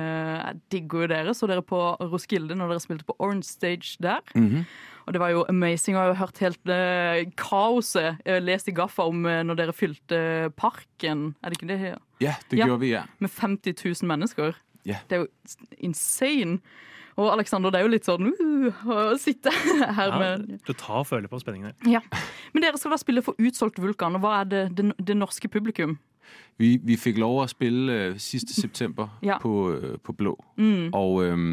jeg 0.47 0.61
digger 0.71 1.01
jo 1.01 1.07
dere. 1.09 1.35
Så 1.35 1.49
dere 1.49 1.63
på 1.63 1.97
Roskilde 1.99 2.55
når 2.55 2.69
dere 2.69 2.79
spilte 2.81 3.05
på 3.05 3.17
Orange 3.19 3.43
Stage 3.45 3.97
der. 4.01 4.21
Mhm. 4.37 4.67
Og 5.11 5.15
det 5.17 5.21
var 5.25 5.33
jo 5.35 5.41
amazing. 5.51 5.97
Jeg 5.97 6.13
har 6.13 6.21
hørt 6.21 6.39
helt 6.39 6.71
uh, 6.71 7.33
kaoset 7.41 8.21
har 8.23 8.45
lest 8.47 8.69
i 8.71 8.75
Gaffa 8.77 9.03
om 9.11 9.25
uh, 9.27 9.41
når 9.43 9.59
dere 9.59 9.73
fylte 9.75 10.15
eh, 10.15 10.51
Parken. 10.55 11.33
Er 11.43 11.51
det 11.51 11.59
ikke 11.59 11.67
det? 11.73 11.79
her? 11.81 11.97
Ja, 12.23 12.37
det 12.51 12.61
gjorde 12.61 12.79
vi, 12.85 12.93
ja. 12.93 13.01
Med 13.19 13.33
50 13.35 13.75
000 13.75 14.07
mennesker. 14.07 14.55
Ja. 14.87 15.01
Det 15.11 15.17
er 15.19 15.25
jo 15.25 15.27
insane. 15.83 16.61
Og 17.19 17.33
Alexander, 17.35 17.73
det 17.75 17.81
er 17.81 17.89
jo 17.89 17.91
litt 17.97 18.07
sånn 18.07 18.31
uh, 18.31 18.85
å 18.87 19.01
sitte 19.19 19.51
her 19.99 20.13
Ja, 20.15 20.21
med 20.23 20.45
du 20.63 20.71
tar 20.79 21.01
og 21.03 21.09
føler 21.11 21.27
på 21.29 21.41
spenningen 21.43 21.73
her. 21.75 21.91
ja. 21.99 22.21
Men 22.55 22.63
dere 22.69 22.79
skal 22.79 22.95
da 22.95 23.01
spille 23.03 23.25
for 23.27 23.35
utsolgt 23.43 23.83
Vulkan, 23.83 24.15
og 24.17 24.23
hva 24.23 24.37
er 24.45 24.49
det, 24.53 24.63
det, 24.79 24.87
det 25.11 25.17
norske 25.19 25.51
publikum? 25.51 25.97
Vi, 26.63 26.77
vi 26.87 26.95
fikk 27.01 27.19
lov 27.19 27.43
å 27.43 27.49
spille 27.51 27.99
uh, 28.15 28.17
siste 28.23 28.55
september 28.55 29.11
Ja. 29.27 29.41
på, 29.43 29.57
uh, 29.75 29.97
på 30.07 30.15
Blå, 30.15 30.37
Mm. 30.57 30.93
og 30.95 31.19
øhm, 31.27 31.51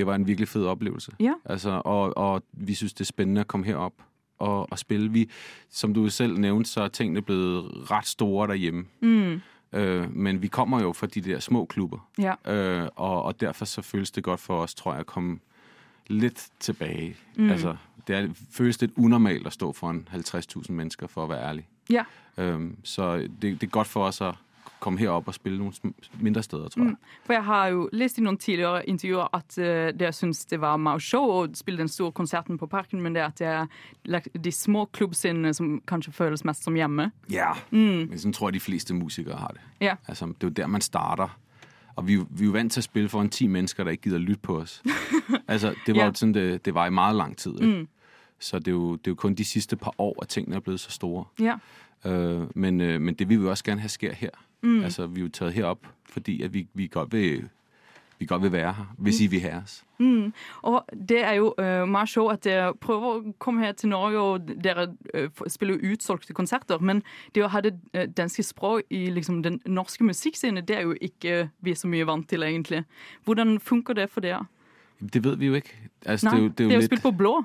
det 0.00 0.06
var 0.06 0.14
en 0.14 0.26
virkelig 0.26 0.48
fed 0.48 0.64
oplevelse. 0.66 1.12
Ja. 1.20 1.34
Altså, 1.44 1.82
og, 1.84 2.16
og 2.16 2.42
vi 2.52 2.74
synes, 2.74 2.92
det 2.92 3.00
er 3.00 3.04
spændende 3.04 3.40
at 3.40 3.46
komme 3.48 3.66
herop 3.66 3.92
og, 4.38 4.72
og 4.72 4.78
spille. 4.78 5.10
Vi, 5.12 5.28
som 5.70 5.94
du 5.94 6.08
selv 6.08 6.38
nævnte, 6.38 6.70
så 6.70 6.80
er 6.82 6.88
tingene 6.88 7.22
blevet 7.22 7.90
rett 7.90 8.06
store 8.08 8.46
derhjemme. 8.48 8.84
Mm. 9.02 9.40
Øh, 9.72 10.16
men 10.16 10.42
vi 10.42 10.48
kommer 10.48 10.80
jo 10.82 10.92
fra 10.92 11.06
de 11.06 11.20
der 11.20 11.38
små 11.40 11.64
klubber, 11.64 12.08
Ja. 12.18 12.34
øh, 12.54 12.88
og, 12.96 13.22
og 13.22 13.40
derfor 13.40 13.64
så 13.64 13.82
føles 13.82 14.10
det 14.10 14.24
godt 14.24 14.40
for 14.40 14.62
oss, 14.62 14.74
tror 14.74 14.92
jeg, 14.92 15.00
at 15.00 15.06
komme 15.06 15.38
litt 16.06 16.48
tilbake. 16.60 17.16
Mm. 17.36 17.50
Altså, 17.50 17.76
det 18.06 18.16
er, 18.16 18.28
føles 18.50 18.80
litt 18.80 18.92
unormalt 18.96 19.46
å 19.46 19.50
stå 19.50 19.72
foran 19.72 20.08
50.000 20.14 20.72
mennesker, 20.72 21.06
for 21.06 21.24
å 21.24 21.30
være 21.30 21.44
ærlig. 21.48 21.66
Ja. 21.90 22.04
Øhm, 22.38 22.76
så 22.84 23.16
det, 23.16 23.42
det 23.60 23.62
er 23.62 23.66
godt 23.70 23.86
for 23.86 24.04
oss 24.08 24.20
at 24.20 24.34
komme 24.80 24.98
herop 24.98 25.28
og 25.28 25.34
spille 25.34 25.58
noen 25.58 25.94
mindre 26.20 26.42
steder, 26.42 26.68
tror 26.68 26.82
jeg. 26.82 26.90
Mm. 26.90 27.20
For 27.26 27.32
jeg 27.32 27.44
har 27.44 27.66
jo 27.68 27.88
lest 27.92 28.18
i 28.18 28.22
noen 28.24 28.38
tidligere 28.38 28.82
intervjuer 28.88 29.28
at 29.36 29.58
uh, 29.58 29.64
dere 30.00 30.12
syns 30.12 30.44
det 30.50 30.60
var 30.60 30.76
mau 30.80 30.98
show 30.98 31.30
å 31.30 31.46
spille 31.54 31.78
den 31.78 31.88
store 31.88 32.12
konserten 32.12 32.58
på 32.58 32.66
Parken, 32.66 33.02
men 33.02 33.14
det 33.14 33.22
at 33.22 33.38
det 33.38 33.46
er 33.46 34.20
de 34.44 34.52
små 34.52 34.86
klubbscenene 34.92 35.54
som 35.54 35.80
kanskje 35.86 36.12
føles 36.12 36.44
mest 36.44 36.64
som 36.64 36.74
hjemme. 36.76 37.10
Ja, 37.30 37.52
Mm. 37.70 38.08
men 38.08 38.18
sådan 38.18 38.32
tror 38.32 38.48
jeg, 38.48 38.54
de 38.54 38.60
fleste 38.60 38.94
musikere 38.94 39.36
har 39.36 39.48
det. 39.48 39.60
Ja. 39.80 39.94
Altså, 40.08 40.26
det 40.26 40.42
er 40.42 40.48
jo 40.48 40.50
der, 40.62 40.66
man 40.66 40.80
starter. 40.80 41.38
Og 41.96 42.06
vi, 42.08 42.16
vi 42.16 42.42
er 42.42 42.46
jo 42.46 42.52
vant 42.52 42.72
til 42.72 42.80
å 42.80 42.82
spille 42.86 43.08
foran 43.08 43.28
ti 43.28 43.46
mennesker, 43.46 43.84
der 43.84 43.90
ikke 43.90 44.02
gider 44.08 44.18
lytte 44.18 44.40
på 44.42 44.56
oss. 44.62 44.82
altså, 45.48 45.74
det 45.86 45.96
var 45.96 46.04
jo 46.04 46.14
sådan, 46.14 46.34
det, 46.34 46.64
det 46.64 46.74
var 46.74 46.86
i 46.86 46.90
meget 46.90 47.16
lang 47.16 47.36
tid. 47.36 47.54
Ikke? 47.60 47.66
Mm. 47.80 47.88
Så 48.40 48.58
det 48.58 48.68
er, 48.68 48.72
jo, 48.72 48.92
det 48.96 49.06
er 49.06 49.10
jo 49.10 49.14
kun 49.14 49.34
de 49.34 49.44
siste 49.44 49.76
par 49.76 49.94
år, 49.98 50.14
at 50.22 50.28
tingene 50.28 50.56
er 50.56 50.60
blevet 50.60 50.80
så 50.80 50.90
store. 50.90 51.24
Ja. 51.40 51.58
Øh, 52.04 52.40
men, 52.54 52.80
øh, 52.80 53.00
men 53.00 53.14
det 53.14 53.28
vil 53.28 53.42
vi 53.42 53.46
også 53.46 53.64
gerne 53.64 53.80
have 53.80 53.88
sker 53.88 54.12
her. 54.12 54.30
Mm. 54.62 54.82
Altså, 54.82 55.06
vi 55.06 55.20
er 55.20 55.24
jo 55.24 55.30
taget 55.30 55.52
herop, 55.52 55.86
fordi 56.08 56.42
at 56.42 56.54
vi, 56.54 56.68
vi, 56.74 56.86
godt 56.86 57.12
vil, 57.12 57.48
vi 58.18 58.26
godt 58.26 58.42
vil 58.42 58.52
være 58.52 58.72
her, 58.72 58.94
hvis 58.98 59.20
I 59.20 59.26
vil 59.26 59.40
have 59.40 59.62
os. 59.62 59.84
Mm. 59.98 60.32
Og 60.62 60.84
det 61.08 61.24
er 61.24 61.32
jo 61.32 61.54
uh, 61.58 61.88
mer 61.88 62.04
show 62.04 62.28
at 62.28 62.44
dere 62.44 62.74
prøver 62.74 63.14
å 63.14 63.32
komme 63.38 63.64
her 63.64 63.72
til 63.72 63.88
Norge, 63.88 64.18
og 64.18 64.40
dere 64.64 64.88
uh, 65.14 65.48
spiller 65.48 65.74
jo 65.74 65.92
utsolgte 65.92 66.32
konserter. 66.32 66.78
Men 66.78 67.02
det 67.34 67.44
å 67.44 67.48
ha 67.52 67.60
det 67.60 67.74
uh, 67.96 68.04
danske 68.16 68.42
språk 68.42 68.82
i 68.90 69.06
liksom, 69.10 69.42
den 69.42 69.60
norske 69.66 70.04
musikkscenen, 70.04 70.64
det 70.68 70.76
er 70.76 70.88
jo 70.88 70.96
ikke 71.00 71.50
vi 71.60 71.74
så 71.74 71.88
mye 71.88 72.06
vant 72.08 72.28
til, 72.28 72.42
egentlig. 72.42 72.84
Hvordan 73.24 73.60
funker 73.60 73.94
det 73.94 74.10
for 74.10 74.20
dere? 74.20 74.44
Det 75.00 75.24
ved 75.24 75.36
vi 75.36 75.46
jo 75.46 75.54
ikke. 75.54 75.76
Altså, 76.06 76.28
Nei, 76.28 76.34
det 76.34 76.40
er 76.40 76.44
jo, 76.44 76.48
det 76.48 76.60
er 76.60 76.64
jo 76.64 76.70
jo 76.70 76.78
lidt... 76.78 76.90
spilt 76.90 77.02
på 77.02 77.16
blå. 77.16 77.38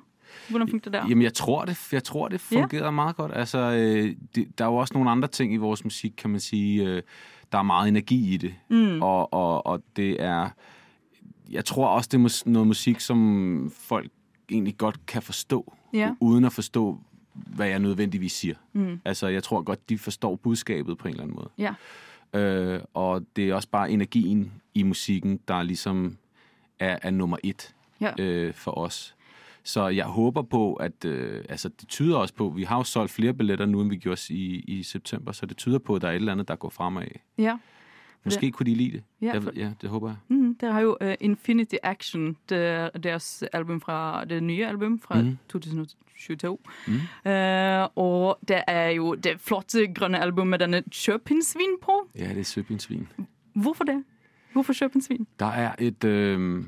Hvordan 0.50 0.68
fungerer 0.68 0.92
det 0.92 0.94
der? 0.94 1.10
Jamen, 1.10 1.22
jeg 1.24 1.34
tror, 1.34 1.66
det, 1.66 1.94
jeg 1.94 2.04
tror, 2.04 2.28
det 2.28 2.42
fungerer 2.42 2.84
yeah. 2.84 2.94
meget 2.94 3.16
godt. 3.16 3.32
Altså, 3.36 3.58
øh, 3.58 4.16
det, 4.36 4.60
der 4.60 4.66
er 4.66 4.70
jo 4.70 4.76
også 4.76 4.94
nogle 4.94 5.12
andre 5.12 5.28
ting 5.28 5.54
i 5.54 5.58
vores 5.58 5.84
musik, 5.84 6.14
kan 6.18 6.30
man 6.30 6.40
sige. 6.40 6.84
Øh, 6.84 7.02
der 7.52 7.58
er 7.58 7.64
meget 7.64 7.88
energi 7.88 8.34
i 8.34 8.38
det. 8.38 8.56
Mm. 8.70 9.02
Og, 9.02 9.34
og, 9.34 9.66
og 9.66 9.84
det 9.96 10.24
er... 10.24 10.50
Jeg 11.50 11.66
tror 11.66 11.88
også, 11.88 12.10
det 12.12 12.18
er 12.18 12.50
noget 12.50 12.68
musik, 12.68 13.00
som 13.00 13.72
folk 13.80 14.12
egentlig 14.52 14.78
godt 14.78 15.06
kan 15.06 15.22
forstå, 15.22 15.74
yeah. 15.96 16.12
uden 16.20 16.46
at 16.46 16.54
forstå, 16.54 17.00
hvad 17.34 17.68
jeg 17.68 17.80
nødvendigvis 17.80 18.32
siger. 18.34 18.56
Mm. 18.74 19.00
Altså, 19.06 19.28
jeg 19.28 19.44
tror 19.44 19.62
godt, 19.62 19.90
de 19.90 19.98
forstår 19.98 20.36
budskabet 20.36 20.98
på 20.98 21.08
en 21.08 21.12
eller 21.12 21.24
anden 21.24 21.36
måde. 21.36 21.50
Ja. 21.58 21.74
Øh, 22.40 22.82
og 22.94 23.26
det 23.36 23.50
er 23.50 23.56
også 23.56 23.70
bare 23.70 23.92
energien 23.92 24.52
i 24.74 24.84
musikken, 24.84 25.40
der 25.48 25.64
ligesom 25.64 26.18
er, 26.80 27.00
er 27.02 27.12
nummer 27.12 27.38
et 27.44 27.76
Ja. 28.02 28.12
øh, 28.20 28.54
for 28.54 28.78
os. 28.78 29.16
Så 29.66 29.88
jeg 29.88 30.06
håper 30.06 30.42
på, 30.42 30.74
at 30.74 31.06
øh, 31.06 31.44
altså, 31.50 31.70
det 31.70 31.88
tyder 31.88 32.18
også 32.18 32.34
på, 32.34 32.50
vi 32.50 32.64
har 32.64 32.78
jo 32.78 32.84
solgt 32.84 33.12
flere 33.12 33.34
billetter 33.34 33.66
nu, 33.66 33.82
end 33.82 33.90
vi 33.90 33.98
gjorde 33.98 34.34
i, 34.34 34.60
i 34.68 34.84
september, 34.84 35.32
så 35.32 35.46
det 35.46 35.58
tyder 35.58 35.80
på, 35.80 35.96
at 35.96 36.02
der 36.02 36.08
er 36.08 36.12
et 36.12 36.16
eller 36.16 36.32
andet, 36.32 36.48
der 36.48 36.56
går 36.56 36.70
fremad. 36.70 37.04
Ja. 37.38 37.58
Måske 38.26 38.52
kunne 38.52 38.66
de 38.66 38.76
lide 38.76 38.92
det. 38.92 39.04
Ja, 39.22 39.38
for- 39.38 39.52
ja 39.56 39.72
det 39.82 39.90
håber 39.90 40.08
jeg. 40.10 40.18
Mm, 40.28 40.56
dere 40.56 40.72
har 40.72 40.80
jo 40.80 40.98
uh, 41.02 41.14
Infinity 41.20 41.76
Action, 41.84 42.38
det, 42.50 42.90
deres 43.04 43.44
album 43.54 43.82
fra, 43.82 44.26
det 44.26 44.44
nye 44.44 44.66
album 44.68 45.00
fra 45.00 45.22
mm. 45.22 45.38
2022. 45.50 46.58
Mm. 46.88 46.94
Uh, 46.94 47.02
og 47.96 48.40
det 48.48 48.62
er 48.68 48.90
jo 48.90 49.16
det 49.16 49.40
flotte 49.40 49.88
grønne 49.94 50.20
album 50.22 50.48
med 50.48 50.60
denne 50.60 50.84
kjøpinnsvin 50.92 51.78
på. 51.82 52.10
Ja, 52.16 52.30
det 52.30 52.40
er 52.40 52.44
søpindsvin. 52.44 53.08
Hvorfor 53.54 53.84
det? 53.84 54.04
Hvorfor 54.54 54.74
kjøpinnsvin? 54.74 55.28
Der 55.40 55.46
er 55.46 55.76
et, 55.80 56.04
øh, 56.04 56.64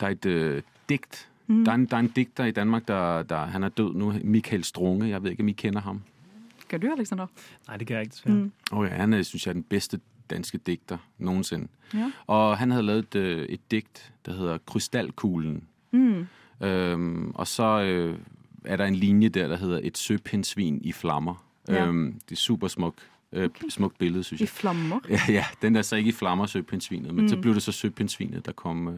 der 0.00 0.06
er 0.06 0.10
et 0.10 0.26
øh, 0.26 0.62
digt. 0.88 1.28
Mhm. 1.52 1.64
Der, 1.64 1.70
er 1.72 1.74
en, 1.76 1.86
der 1.86 1.96
er 1.96 2.00
en 2.00 2.08
digter 2.08 2.44
i 2.44 2.50
Danmark, 2.50 2.88
der, 2.88 3.22
der 3.22 3.44
han 3.46 3.62
er 3.62 3.68
død 3.68 3.94
nu, 3.94 4.14
Michael 4.24 4.64
Strunge. 4.64 5.08
Jeg 5.08 5.22
ved 5.22 5.30
ikke, 5.30 5.42
om 5.42 5.48
I 5.48 5.52
kender 5.52 5.80
ham. 5.80 6.02
Gør 6.68 6.78
du, 6.78 6.92
Alexander? 6.96 7.26
Nej, 7.68 7.76
det 7.76 7.86
gør 7.86 7.94
jeg 7.94 8.02
ikke. 8.02 8.12
desværre. 8.12 8.36
Mm. 8.36 8.52
Okay, 8.72 8.90
han 8.90 9.12
er, 9.12 9.22
synes 9.22 9.46
jeg, 9.46 9.50
er 9.50 9.54
den 9.54 9.62
bedste 9.62 10.00
danske 10.30 10.58
digter 10.58 10.98
nogensinde. 11.18 11.68
Ja. 11.94 12.10
Og 12.26 12.58
han 12.58 12.70
havde 12.70 12.82
lavet 12.82 12.98
et, 12.98 13.14
øh, 13.14 13.44
et 13.48 13.70
digt, 13.70 14.12
der 14.26 14.32
hedder 14.32 14.58
Krystalkuglen. 14.66 15.64
Mm. 15.90 16.26
Øhm, 16.60 17.30
og 17.34 17.46
så 17.46 17.82
øh, 17.82 18.18
er 18.64 18.76
der 18.76 18.84
en 18.86 18.94
linje 18.94 19.28
der, 19.28 19.48
der 19.48 19.56
hedder 19.56 19.80
Et 19.82 19.98
søpindsvin 19.98 20.80
i 20.84 20.92
flammer. 20.92 21.44
Ja. 21.68 21.86
Øhm, 21.86 22.12
det 22.28 22.32
er 22.32 22.36
super 22.40 22.68
smuk, 22.68 22.94
øh, 23.32 23.44
okay. 23.44 23.68
smukt 23.68 23.98
billede, 23.98 24.24
synes 24.24 24.40
jeg. 24.40 24.44
I 24.46 24.50
flammer? 24.50 25.00
Ja, 25.08 25.20
ja, 25.28 25.44
den 25.62 25.76
er 25.76 25.82
så 25.82 25.96
ikke 25.96 26.08
i 26.08 26.12
flammer, 26.12 26.46
søpindsvinet, 26.46 27.14
men 27.14 27.24
Mm. 27.24 27.28
så 27.28 27.36
blev 27.36 27.54
det 27.54 27.62
så 27.62 27.72
søpindsvinet, 27.72 28.46
der 28.46 28.52
kom, 28.52 28.88
øh, 28.88 28.94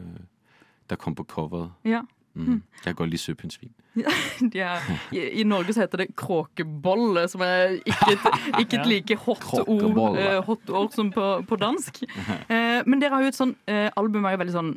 der 0.89 0.95
kom 0.95 1.15
på 1.15 1.23
coveret. 1.23 1.71
Ja. 1.85 2.01
Mm. 2.35 2.61
Jeg 2.83 2.95
går 2.99 3.07
litt 3.07 3.27
lide 3.27 3.69
Ja, 4.59 4.73
i, 5.15 5.21
I 5.39 5.43
Norge 5.47 5.73
så 5.73 5.85
heter 5.85 6.01
det 6.03 6.09
kråkebolle, 6.19 7.25
som 7.31 7.43
er 7.45 7.77
ikke 7.79 8.09
et, 8.11 8.25
ikke 8.59 8.79
et 8.81 8.89
like 8.91 9.17
hot 9.23 9.45
ord, 9.61 10.17
eh, 10.19 10.39
hot 10.43 10.69
ord 10.69 10.91
som 10.95 11.11
på, 11.15 11.27
på 11.47 11.59
dansk. 11.61 12.01
Uh, 12.49 12.83
men 12.85 12.99
dere 12.99 13.15
har 13.15 13.23
jo 13.23 13.31
et 13.31 13.37
sånn 13.37 13.53
uh, 13.71 13.87
album 13.95 14.27
er 14.27 14.35
jo 14.35 14.41
veldig 14.43 14.55
sånn, 14.55 14.73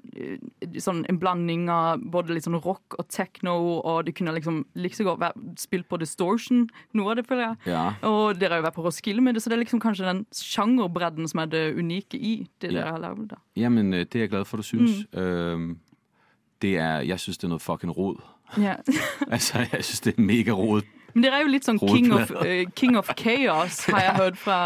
sånn 0.86 1.02
en 1.10 1.18
blanding 1.18 1.66
av 1.72 2.04
både 2.14 2.36
litt 2.36 2.46
sånn 2.46 2.60
rock 2.62 2.94
og 2.98 3.08
techno, 3.10 3.56
og 3.82 4.06
det 4.06 4.14
kunne 4.18 4.36
liksom 4.38 4.62
like 4.78 5.08
godt 5.08 5.22
vært 5.24 5.66
spilt 5.66 5.90
på 5.90 5.98
Distortion, 6.00 6.68
noe 6.94 7.12
av 7.12 7.18
det 7.18 7.26
føler 7.26 7.48
jeg. 7.48 7.74
Ja. 7.74 7.84
Og 8.06 8.38
dere 8.38 8.56
har 8.56 8.62
jo 8.62 8.68
vært 8.68 8.78
på 8.78 8.86
Roskilde 8.86 9.24
med 9.24 9.34
det, 9.34 9.42
så 9.42 9.50
det 9.50 9.58
er 9.58 9.64
liksom 9.64 9.82
kanskje 9.82 10.06
den 10.06 10.24
sjangerbredden 10.34 11.26
som 11.30 11.42
er 11.42 11.50
det 11.50 11.66
unike 11.74 12.18
i 12.18 12.38
det 12.62 12.70
Ja. 12.70 12.84
dere 12.84 12.94
har 12.94 13.02
lagd. 13.02 13.28
da. 13.34 13.42
men 13.68 13.90
det 13.90 14.14
er 14.14 14.26
jeg 14.26 14.30
glad 14.30 14.46
for, 14.46 14.62
du 14.62 14.62
synes. 14.62 15.06
Øhm, 15.12 15.78
det 16.62 16.76
er, 16.76 17.00
jeg 17.00 17.20
synes, 17.20 17.38
det 17.38 17.44
er 17.44 17.48
noe 17.48 17.58
fucking 17.62 17.96
rod. 17.96 18.16
Ja. 18.58 18.74
altså, 19.34 19.58
jeg 19.72 19.84
synes, 19.84 20.00
det 20.00 20.14
er 20.18 20.20
mega 20.22 20.52
rod. 20.52 20.82
Men 21.14 21.22
dere 21.24 21.38
er 21.38 21.40
jo 21.42 21.48
litt 21.48 21.64
sånn 21.64 21.78
king 21.80 22.12
of, 22.12 22.30
eh, 22.44 22.66
king 22.76 22.96
of 22.98 23.08
chaos, 23.18 23.84
har 23.92 24.00
jeg 24.00 24.14
hørt 24.16 24.36
fra 24.38 24.58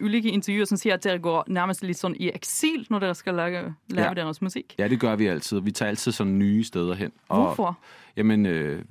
ulike 0.00 0.30
intervjuer 0.30 0.64
som 0.70 0.78
sier 0.78 0.94
at 0.94 1.02
dere 1.04 1.18
går 1.18 1.44
nærmest 1.48 1.82
litt 1.82 1.98
sånn 1.98 2.14
i 2.20 2.30
eksil 2.30 2.86
når 2.90 3.00
dere 3.00 3.14
skal 3.18 3.34
lage, 3.34 3.62
lave 3.90 4.06
Ja. 4.08 4.14
deres 4.14 4.40
musikk. 4.42 4.74
Ja, 4.78 4.88
det 4.88 5.00
gjør 5.02 5.16
vi 5.18 5.26
alltid. 5.26 5.60
Vi 5.66 5.70
tar 5.72 5.86
alltid 5.90 6.14
sånn 6.14 6.36
nye 6.38 6.64
steder 6.64 6.94
hen. 6.94 7.12
Og, 7.28 7.42
Hvorfor? 7.54 7.76
Jamen, 8.16 8.46
øh, 8.46 8.82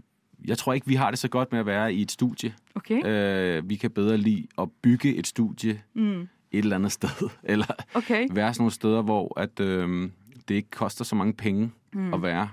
jeg 0.47 0.57
tror 0.57 0.73
ikke, 0.73 0.87
vi 0.87 0.95
har 0.95 1.11
det 1.11 1.19
så 1.19 1.27
godt 1.29 1.51
med 1.51 1.61
å 1.61 1.65
være 1.65 1.93
i 1.93 2.01
et 2.01 2.11
studie. 2.11 2.53
Okay. 2.75 3.01
Øh, 3.05 3.69
vi 3.69 3.75
kan 3.75 3.91
bedre 3.91 4.17
lide 4.17 4.47
å 4.57 4.67
bygge 4.83 5.17
et 5.17 5.27
studie 5.27 5.79
Mm. 5.95 6.21
et 6.21 6.63
eller 6.63 6.75
annet 6.75 6.91
sted. 6.91 7.29
Eller 7.43 7.65
Okay. 7.95 8.27
være 8.31 8.53
sånne 8.53 8.71
steder, 8.71 9.01
hvor 9.01 9.33
at, 9.39 9.59
øh, 9.59 10.09
det 10.47 10.55
ikke 10.55 10.69
koster 10.71 11.05
så 11.05 11.15
mange 11.15 11.33
penge 11.33 11.71
Mm. 11.97 12.13
at 12.13 12.21
være. 12.21 12.49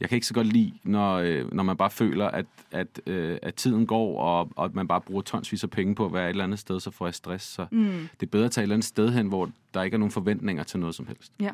Jeg 0.00 0.08
kan 0.08 0.16
ikke 0.16 0.26
så 0.26 0.34
godt 0.34 0.46
lide, 0.46 0.72
når, 0.84 1.14
øh, 1.16 1.54
når 1.54 1.62
man 1.62 1.76
bare 1.76 1.90
føler, 1.90 2.26
at, 2.28 2.46
at, 2.70 3.00
øh, 3.06 3.38
at 3.42 3.54
tiden 3.54 3.86
går, 3.86 4.20
og, 4.20 4.48
og 4.56 4.64
at 4.64 4.74
man 4.74 4.88
bare 4.88 5.00
bruger 5.00 5.22
tonsvis 5.22 5.64
af 5.64 5.70
penge 5.70 5.94
på 5.94 6.06
at 6.06 6.12
være 6.12 6.24
et 6.24 6.30
eller 6.30 6.44
andet 6.44 6.58
sted, 6.58 6.80
så 6.80 6.90
får 6.90 7.06
jeg 7.06 7.14
stress. 7.14 7.46
Så 7.46 7.66
Mm. 7.70 8.08
det 8.20 8.26
er 8.26 8.30
bedre 8.30 8.44
at 8.44 8.50
tage 8.50 8.62
et 8.62 8.64
eller 8.64 8.74
andet 8.74 8.84
sted 8.86 9.10
hen, 9.12 9.26
hvor 9.26 9.50
der 9.74 9.82
ikke 9.82 9.94
er 9.94 9.98
nogen 9.98 10.10
forventninger 10.12 10.62
til 10.62 10.80
noget 10.80 10.94
som 10.94 11.06
helst. 11.06 11.32
Ja. 11.40 11.50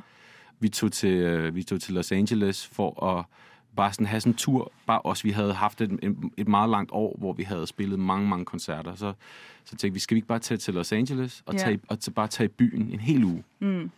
Vi 0.60 0.68
tog 0.68 0.92
til, 0.92 1.10
øh, 1.12 1.54
vi 1.54 1.62
tog 1.62 1.80
til 1.80 1.94
Los 1.94 2.12
Angeles 2.12 2.66
for 2.66 3.04
at 3.18 3.24
bare 3.76 3.92
sådan 3.92 4.06
have 4.06 4.20
sådan 4.20 4.32
en 4.32 4.36
tur. 4.36 4.72
Bare 4.86 5.00
os, 5.04 5.24
vi 5.24 5.30
havde 5.30 5.54
haft 5.54 5.80
et, 5.80 5.92
et, 6.02 6.16
et 6.36 6.48
meget 6.48 6.70
langt 6.70 6.90
år, 6.92 7.16
hvor 7.18 7.32
vi 7.32 7.42
havde 7.42 7.66
spillet 7.66 7.98
mange, 7.98 8.28
mange 8.28 8.44
koncerter. 8.44 8.94
Så, 8.94 9.12
så 9.64 9.76
tænkte 9.76 9.92
vi, 9.94 9.98
skal 10.00 10.14
vi 10.14 10.18
ikke 10.18 10.28
bare 10.28 10.38
tage 10.38 10.58
til 10.58 10.74
Los 10.74 10.92
Angeles 10.92 11.42
og, 11.46 11.54
Ja. 11.54 11.58
tage, 11.58 11.80
og 11.88 11.98
bare 12.14 12.26
tage 12.28 12.44
i 12.44 12.48
byen 12.48 12.90
en 12.92 13.00
hel 13.00 13.24
uge? 13.24 13.44
Mm. 13.58 13.90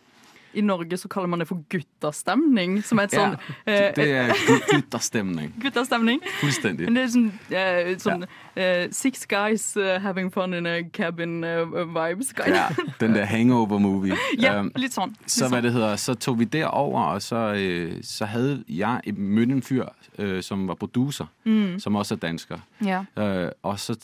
I 0.53 0.61
Norge 0.61 0.97
så 0.97 1.07
kaller 1.07 1.27
man 1.27 1.39
det 1.39 1.47
for 1.47 1.63
guttastemning, 1.69 2.83
som 2.83 2.99
er 2.99 3.03
et 3.07 3.13
sånn 3.15 3.35
ja, 3.67 3.91
det 3.95 4.05
er 4.11 4.31
guttastemning. 4.71 5.53
Guttastemning. 5.63 6.21
Fuldstændig. 6.41 6.85
Men 6.89 6.95
det 6.95 7.03
er 7.03 7.11
sånn, 7.13 7.27
uh, 7.51 7.91
sånn 8.03 8.25
uh, 8.25 8.91
Six 8.91 9.25
guys 9.31 9.77
eh, 9.77 9.99
having 10.03 10.31
fun 10.33 10.53
in 10.53 10.65
a 10.67 10.81
cabin 10.93 11.43
eh, 11.43 11.63
vibes. 11.95 12.33
guy. 12.33 12.49
Ja, 12.51 12.67
den 12.99 13.13
der 13.15 13.25
hangover-movie. 13.25 14.15
Ja, 14.39 14.61
litt 14.75 14.93
sånn. 14.93 15.15
Litt 15.19 15.31
Så 15.31 15.47
sånn. 15.47 15.61
det 15.61 15.71
hedder, 15.73 15.95
så 15.95 16.13
tog 16.15 16.39
vi 16.39 16.45
derover, 16.45 17.13
og 17.15 17.21
så, 17.21 17.53
øh, 17.55 17.99
så 18.03 18.25
hadde 18.25 18.63
jeg 18.67 18.99
et- 19.05 19.17
mødt 19.17 19.51
en 19.51 19.61
fyr, 19.61 19.85
øh, 20.19 20.41
som 20.43 20.67
var 20.67 20.75
producer, 20.75 21.25
Mm. 21.45 21.79
som 21.79 21.95
også 21.95 22.15
er 22.15 22.19
dansker. 22.19 22.59
Ja. 22.85 23.03
Øh, 23.17 23.51
og 23.63 23.79
så, 23.79 23.95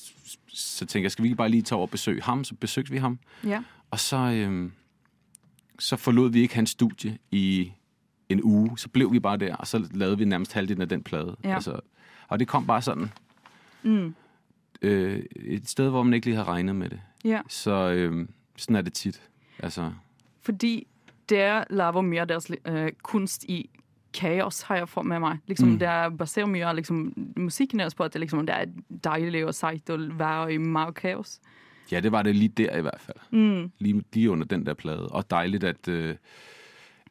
så 0.47 0.85
tænkte 0.85 1.01
jeg, 1.03 1.11
skal 1.11 1.23
vi 1.23 1.27
ikke 1.27 1.37
bare 1.37 1.49
lige 1.49 1.61
tage 1.61 1.77
over 1.77 1.85
og 1.87 1.91
besøge 1.91 2.21
ham? 2.23 2.43
Så 2.43 2.55
besøgte 2.55 2.91
vi 2.91 2.97
ham. 2.97 3.19
Ja. 3.43 3.59
Og 3.91 3.99
så, 3.99 4.17
øh, 4.17 4.69
så 5.79 5.95
forlod 5.97 6.31
vi 6.31 6.39
ikke 6.41 6.55
hans 6.55 6.69
studie 6.69 7.17
i 7.31 7.71
en 8.29 8.43
uge. 8.43 8.77
Så 8.77 8.89
blev 8.89 9.11
vi 9.13 9.19
bare 9.19 9.37
der, 9.37 9.55
og 9.55 9.67
så 9.67 9.87
lavede 9.93 10.17
vi 10.17 10.25
nærmest 10.25 10.53
halvdelen 10.53 10.81
af 10.81 10.89
den 10.89 11.03
plade. 11.03 11.35
Ja. 11.43 11.53
Altså, 11.55 11.79
og 12.27 12.39
det 12.39 12.47
kom 12.47 12.67
bare 12.67 12.81
sådan. 12.81 13.09
Mm. 13.83 14.15
Øh, 14.81 15.23
et 15.35 15.69
sted, 15.69 15.89
hvor 15.89 16.03
man 16.03 16.13
ikke 16.13 16.25
lige 16.25 16.35
havde 16.35 16.47
regnet 16.47 16.75
med 16.75 16.89
det. 16.89 16.99
Ja. 17.25 17.41
Så 17.47 17.71
øh, 17.91 18.27
sådan 18.57 18.75
er 18.75 18.81
det 18.81 18.93
tit. 18.93 19.21
Altså, 19.59 19.91
Fordi 20.41 20.87
dere 21.29 21.65
laver 21.69 22.01
mye 22.01 22.19
av 22.21 22.25
deres 22.25 22.51
øh, 22.65 22.91
kunst 23.03 23.43
i 23.43 23.69
kaos, 24.13 24.61
har 24.61 24.75
jeg 24.75 24.89
fått 24.89 25.05
med 25.07 25.19
meg. 25.19 25.37
Liksom, 25.47 25.69
Mm. 25.69 25.79
Det 25.79 25.87
er- 25.87 26.09
baserer 26.09 26.45
mye 26.45 26.65
av 26.65 26.75
liksom, 26.75 27.13
musikken 27.37 27.79
deres 27.79 27.95
på 27.95 28.03
at 28.03 28.13
det, 28.13 28.19
liksom, 28.21 28.45
det 28.45 28.55
er 28.55 28.65
deilig 29.03 29.45
og 29.45 29.55
seigt 29.55 29.89
å 29.89 29.97
være 29.97 30.53
i 30.53 30.57
meget 30.57 30.95
kaos. 30.95 31.39
Ja, 31.91 31.99
det 31.99 32.11
var 32.11 32.21
det 32.21 32.35
lige 32.35 32.49
der 32.49 32.77
i 32.77 32.81
hvert 32.81 32.99
fald. 33.01 33.17
Mm. 33.31 33.71
lige, 33.79 34.03
lige 34.13 34.31
under 34.31 34.45
den 34.45 34.65
der 34.65 34.73
plade. 34.73 35.07
Og 35.07 35.29
dejligt 35.29 35.63
at, 35.63 35.87
øh, 35.87 36.15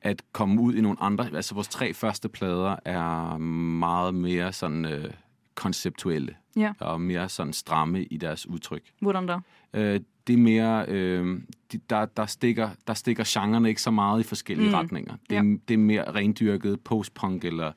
at 0.02 0.22
komme 0.32 0.60
ud 0.60 0.74
i 0.74 0.80
nogle 0.80 1.00
andre. 1.00 1.28
Altså 1.34 1.54
vores 1.54 1.68
tre 1.68 1.94
første 1.94 2.28
plader 2.28 2.76
er 2.84 3.36
meget 3.38 4.14
mere 4.14 4.52
sådan 4.52 4.84
øh, 4.84 5.10
konceptuelle. 5.54 6.34
Ja. 6.56 6.72
Og 6.80 7.00
mere 7.00 7.28
sådan 7.28 7.52
stramme 7.52 8.04
i 8.04 8.16
deres 8.16 8.46
udtryk. 8.46 8.82
Hvordan 9.00 9.26
da? 9.26 9.38
Øh, 9.74 10.00
det 10.26 10.32
er 10.32 10.36
mere, 10.38 10.84
øh, 10.88 11.40
de, 11.72 11.80
der, 11.90 12.04
der, 12.06 12.26
stikker, 12.26 12.70
der 12.86 12.94
stikker 12.94 13.24
genrerne 13.26 13.68
ikke 13.68 13.82
så 13.82 13.90
meget 13.90 14.20
i 14.20 14.22
forskellige 14.22 14.68
Mm. 14.68 14.74
retninger. 14.74 15.14
Det, 15.30 15.34
Ja. 15.36 15.42
det 15.68 15.74
er 15.74 15.78
mere 15.78 16.14
rendyrket 16.14 16.80
postpunk 16.80 17.44
eller, 17.44 17.72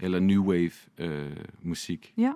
eller 0.00 0.20
new 0.20 0.44
wave 0.44 0.70
øh, 0.98 1.36
musik. 1.62 2.12
Ja. 2.16 2.32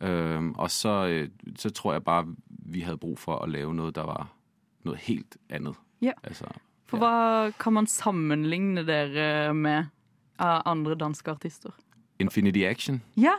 Øhm, 0.00 0.52
og 0.52 0.70
så, 0.70 1.06
øh, 1.06 1.28
så 1.56 1.70
tror 1.70 1.92
jeg 1.92 2.04
bare, 2.04 2.26
vi 2.48 2.80
havde 2.80 2.96
brug 2.96 3.18
for 3.18 3.38
at 3.38 3.48
lave 3.50 3.74
noget, 3.74 3.94
der 3.94 4.02
var 4.02 4.32
noget 4.84 5.00
helt 5.00 5.36
andet. 5.48 5.74
Ja. 6.02 6.12
Altså, 6.24 6.44
For 6.86 6.96
hva 6.98 7.50
kan 7.50 7.72
man 7.72 7.86
sammenligne 7.86 8.86
dere 8.86 9.54
med 9.54 9.84
av 10.38 10.62
andre 10.64 10.94
danske 10.94 11.30
artister? 11.30 11.70
Infinity 12.18 12.58
Action, 12.58 13.02
Ja. 13.16 13.32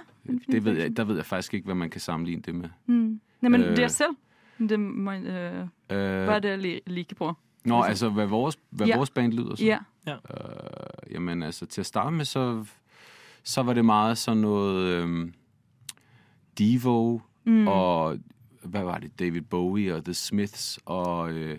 det 0.51 0.65
ved 0.65 0.77
jeg, 0.77 0.97
der 0.97 1.03
ved 1.03 1.15
jeg 1.15 1.25
faktisk 1.25 1.53
ikke, 1.53 1.65
hva 1.65 1.73
man 1.73 1.89
kan 1.89 2.01
sammenligne 2.01 2.41
det 2.41 2.55
med. 2.55 2.69
Mm. 2.85 3.19
Nei, 3.41 3.49
men 3.49 3.61
Øh. 3.61 3.77
det 3.77 3.91
selv? 3.91 4.15
Det, 4.69 4.79
man, 4.79 5.25
eh, 5.27 5.61
Øh, 5.89 6.23
hva 6.23 6.33
er 6.35 6.39
det 6.39 6.59
li 6.59 6.79
like 6.87 7.15
på? 7.15 7.33
Nå, 7.65 7.81
altså, 7.81 8.09
hva 8.09 8.25
vores, 8.25 8.57
hvad 8.69 8.87
Ja. 8.87 8.95
vores 8.97 9.09
band 9.09 9.33
lyder 9.33 9.55
som? 9.55 9.65
Ja. 9.67 9.77
Ja. 10.07 10.13
Øh, 10.13 11.13
jamen, 11.13 11.43
altså, 11.43 11.65
til 11.65 11.81
at 11.81 11.85
starte 11.85 12.11
med, 12.15 12.25
så, 12.25 12.65
så 13.43 13.63
var 13.63 13.73
det 13.73 13.85
meget 13.85 14.17
sådan 14.17 14.37
noget 14.41 15.03
Devo, 16.61 17.19
Mm. 17.45 17.67
og 17.67 18.17
hvad 18.63 18.83
var 18.83 18.97
det, 18.99 19.19
David 19.19 19.41
Bowie 19.41 19.95
og 19.95 20.03
The 20.05 20.13
Smiths, 20.13 20.79
og 20.85 21.31
øh, 21.31 21.57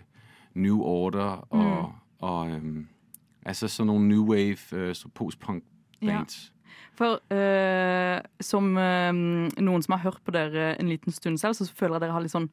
New 0.53 0.79
Order, 0.81 1.47
og, 1.49 1.89
Mm. 1.89 1.93
og 2.19 2.49
øhm, 2.49 2.87
altså 3.45 3.67
sådan 3.67 3.87
nogle 3.87 4.07
new 4.07 4.23
wave, 4.25 4.57
øh, 4.73 4.95
så 4.95 5.07
post-punk 5.15 5.63
Ja. 6.01 6.07
bands. 6.07 6.53
For 6.95 7.19
eh, 7.33 8.21
som 8.41 8.77
eh, 8.77 9.13
noen 9.63 9.81
som 9.81 9.91
har 9.91 10.03
hørt 10.03 10.19
på 10.25 10.31
dere 10.31 10.79
en 10.81 10.89
liten 10.89 11.11
stund 11.11 11.37
selv, 11.37 11.53
så 11.53 11.73
føler 11.75 11.93
jeg 11.95 12.01
dere 12.01 12.11
har 12.11 12.21
litt 12.21 12.31
sånn 12.31 12.49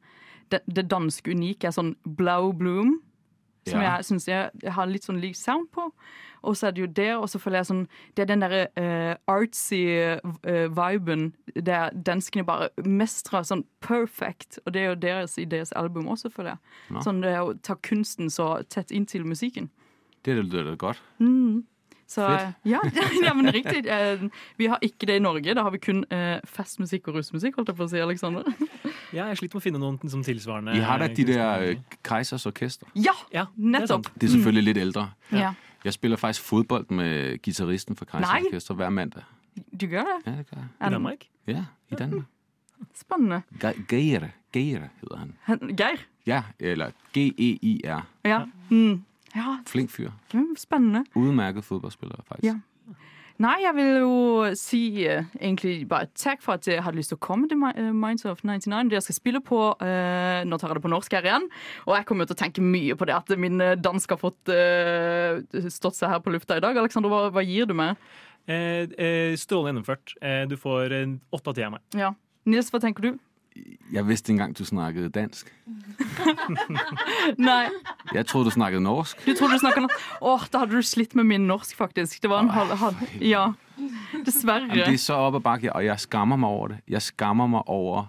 Det, 0.51 0.59
det 0.75 0.89
danske 0.91 1.31
unike 1.31 1.67
er 1.67 1.71
sånn 1.71 1.95
Blau 2.17 2.51
Bloom, 2.51 2.97
som 3.67 3.81
Ja. 3.81 3.97
jeg 3.97 4.05
syns 4.05 4.27
jeg, 4.27 4.51
jeg 4.63 4.73
har 4.73 4.85
litt 4.87 5.03
sånn 5.03 5.21
lik 5.21 5.35
sound 5.35 5.69
på. 5.71 5.91
Og 6.43 6.55
så 6.57 6.67
er 6.67 6.71
det 6.71 6.81
jo 6.81 6.87
det, 6.87 7.09
og 7.15 7.27
så 7.29 7.37
føler 7.37 7.59
jeg 7.59 7.65
sånn 7.69 7.87
Det 8.15 8.23
er 8.23 8.25
den 8.31 8.41
derre 8.41 8.61
uh, 8.75 9.15
artsy 9.29 9.83
uh, 10.17 10.69
viben 10.73 11.33
der 11.53 11.91
danskene 11.93 12.43
bare 12.43 12.69
mestrer 12.83 13.43
sånn 13.45 13.63
perfect. 13.79 14.57
Og 14.65 14.73
det 14.73 14.81
er 14.81 14.89
jo 14.89 14.95
deres 14.95 15.37
i 15.37 15.45
deres 15.45 15.71
album 15.77 16.07
også, 16.07 16.31
føler 16.33 16.55
jeg. 16.55 16.59
Ja. 16.95 17.03
Sånn 17.05 17.21
det 17.21 17.35
er 17.35 17.41
å 17.45 17.53
ta 17.61 17.75
kunsten 17.75 18.29
så 18.33 18.63
tett 18.69 18.91
inntil 18.91 19.23
musikken. 19.25 19.69
Det 20.25 20.35
lyder 20.37 20.71
du 20.71 20.75
godt. 20.77 21.01
Mm. 21.19 21.63
Så 22.11 22.25
eh, 22.27 22.49
ja, 22.67 22.79
ja, 23.25 23.31
men 23.37 23.47
riktig. 23.55 23.85
Eh, 23.87 24.25
Vi 24.59 24.67
har 24.67 24.81
ikke 24.83 25.07
det 25.07 25.15
i 25.15 25.23
Norge. 25.23 25.53
Da 25.55 25.63
har 25.63 25.71
vi 25.71 25.79
kun 25.79 26.01
eh, 26.11 26.41
festmusikk 26.43 27.07
og 27.07 27.15
russmusikk, 27.21 27.55
holdt 27.55 27.71
jeg 27.71 27.77
på 27.79 27.85
å 27.87 27.91
si, 27.93 28.01
Alexander. 28.03 28.43
Ja, 29.11 29.25
jeg 29.27 29.41
sliter 29.41 29.57
med 29.57 29.59
å 29.59 29.63
finne 29.65 29.79
noen 29.81 30.09
som 30.11 30.21
tilsvarende. 30.23 30.71
I 30.79 30.83
har 30.87 31.01
da 31.01 31.07
de 31.11 31.23
der 31.27 31.63
øh, 31.65 31.79
Keisers 32.07 32.45
Orkester. 32.47 32.87
Ja, 32.95 33.11
Ja, 33.35 33.45
nettopp. 33.59 34.07
Det 34.15 34.29
er 34.29 34.31
selvfølgelig 34.37 34.63
litt 34.69 34.79
eldre. 34.85 35.03
Ja. 35.35 35.49
Jeg 35.83 35.93
spiller 35.97 36.19
faktisk 36.21 36.45
fotball 36.47 36.85
med 36.95 37.41
gitarristen 37.43 37.97
for 37.99 38.07
Keisers. 38.07 38.45
Orkester 38.47 38.77
hver 38.79 38.89
mandag. 38.95 39.25
Du 39.75 39.83
gjør 39.91 40.07
det? 40.07 40.17
Ja, 40.29 40.35
det 40.37 40.45
gør 40.47 40.61
jeg. 40.61 40.69
I 40.79 40.93
Danmark? 40.95 41.25
Ja, 41.51 41.65
i 41.91 41.99
Danmark. 41.99 42.29
Spennende. 42.95 43.41
Geir, 43.91 44.29
Geir 44.55 44.87
han. 45.11 45.35
Han- 45.49 45.75
Geir? 45.75 46.05
Ja, 46.27 46.43
eller 46.59 46.91
G-E-I-R. 47.13 48.03
Ja. 48.25 48.43
Mm. 48.69 49.01
Ja. 49.35 49.59
Flink 49.69 49.93
fyr. 49.93 50.11
mm, 50.33 50.53
Spennende. 50.59 51.05
Utmerket 51.15 51.67
fotballspiller, 51.67 52.21
faktisk. 52.27 52.45
Ja. 52.51 52.59
Nei, 53.41 53.55
jeg 53.63 53.73
vil 53.73 53.87
jo 54.03 54.49
si 54.59 54.81
uh, 55.09 55.23
egentlig 55.39 55.87
bare 55.89 56.11
takk 56.13 56.43
for 56.43 56.59
at 56.59 56.67
jeg 56.69 56.83
hadde 56.85 56.99
lyst 56.99 57.09
til 57.09 57.17
å 57.17 57.23
komme 57.25 57.47
til 57.49 57.57
eh, 57.71 57.87
Minds 57.89 58.27
of 58.29 58.43
99. 58.45 58.91
Det 58.91 58.99
jeg 58.99 59.05
skal 59.07 59.17
spille 59.17 59.41
på 59.41 59.61
uh, 59.81 60.41
Nå 60.45 60.59
tar 60.61 60.69
jeg 60.69 60.77
det 60.77 60.83
på 60.83 60.91
norsk 60.93 61.15
her 61.17 61.25
igjen. 61.25 61.47
Og 61.87 61.95
jeg 61.97 62.05
kommer 62.11 62.29
til 62.29 62.37
å 62.37 62.41
tenke 62.43 62.61
mye 62.61 62.97
på 62.99 63.07
det 63.09 63.15
at 63.17 63.33
min 63.41 63.57
dansk 63.81 64.13
har 64.13 64.21
fått 64.21 64.51
stått 65.73 65.97
seg 65.97 66.13
her 66.13 66.21
på 66.21 66.35
lufta 66.35 66.59
i 66.59 66.61
dag. 66.61 66.77
Alexander, 66.77 67.09
hva, 67.09 67.31
hva 67.33 67.41
gir 67.41 67.65
du 67.71 67.73
meg? 67.81 67.97
Eh, 68.45 68.89
eh, 69.05 69.35
Strålende 69.37 69.71
gjennomført. 69.71 70.15
Eh, 70.21 70.47
du 70.49 70.57
får 70.57 70.93
åtte 71.29 71.49
av 71.49 71.55
ti 71.55 71.63
av 71.63 71.75
meg. 71.75 71.81
Ja. 71.93 72.13
Nils, 72.45 72.71
hva 72.73 72.81
tenker 72.81 73.05
du? 73.05 73.19
Jeg 73.91 74.07
vidste 74.07 74.31
engang, 74.31 74.53
du 74.55 74.63
snakket 74.65 75.11
dansk. 75.15 75.49
Nei. 77.49 77.65
Jeg 78.15 78.25
trodde 78.29 78.45
du 78.45 78.53
snakket 78.55 78.81
norsk. 78.81 79.25
Du 79.25 79.33
trodde 79.35 79.57
du 79.57 79.59
snakket 79.59 79.83
norsk? 79.85 80.05
Åh, 80.21 80.45
da 80.53 80.61
hadde 80.63 80.79
du 80.79 80.87
slitt 80.87 81.15
med 81.19 81.27
min 81.27 81.47
norsk, 81.49 81.75
faktisk. 81.75 82.21
Det 82.23 82.31
var 82.31 82.45
en 82.45 82.49
halv, 82.55 82.71
halv 82.79 82.95
Ja. 83.19 83.49
Dessverre. 84.25 84.69
Jamen, 84.69 84.85
det 84.85 84.93
er 84.93 85.03
så 85.03 85.17
opp 85.27 85.39
og 85.39 85.43
bakke, 85.43 85.73
og 85.73 85.83
jeg 85.85 85.99
skammer 85.99 86.39
meg 86.39 86.49
over 86.49 86.67
det. 86.75 86.79
Jeg 86.95 87.01
skammer 87.01 87.47
meg 87.47 87.67
over 87.67 88.07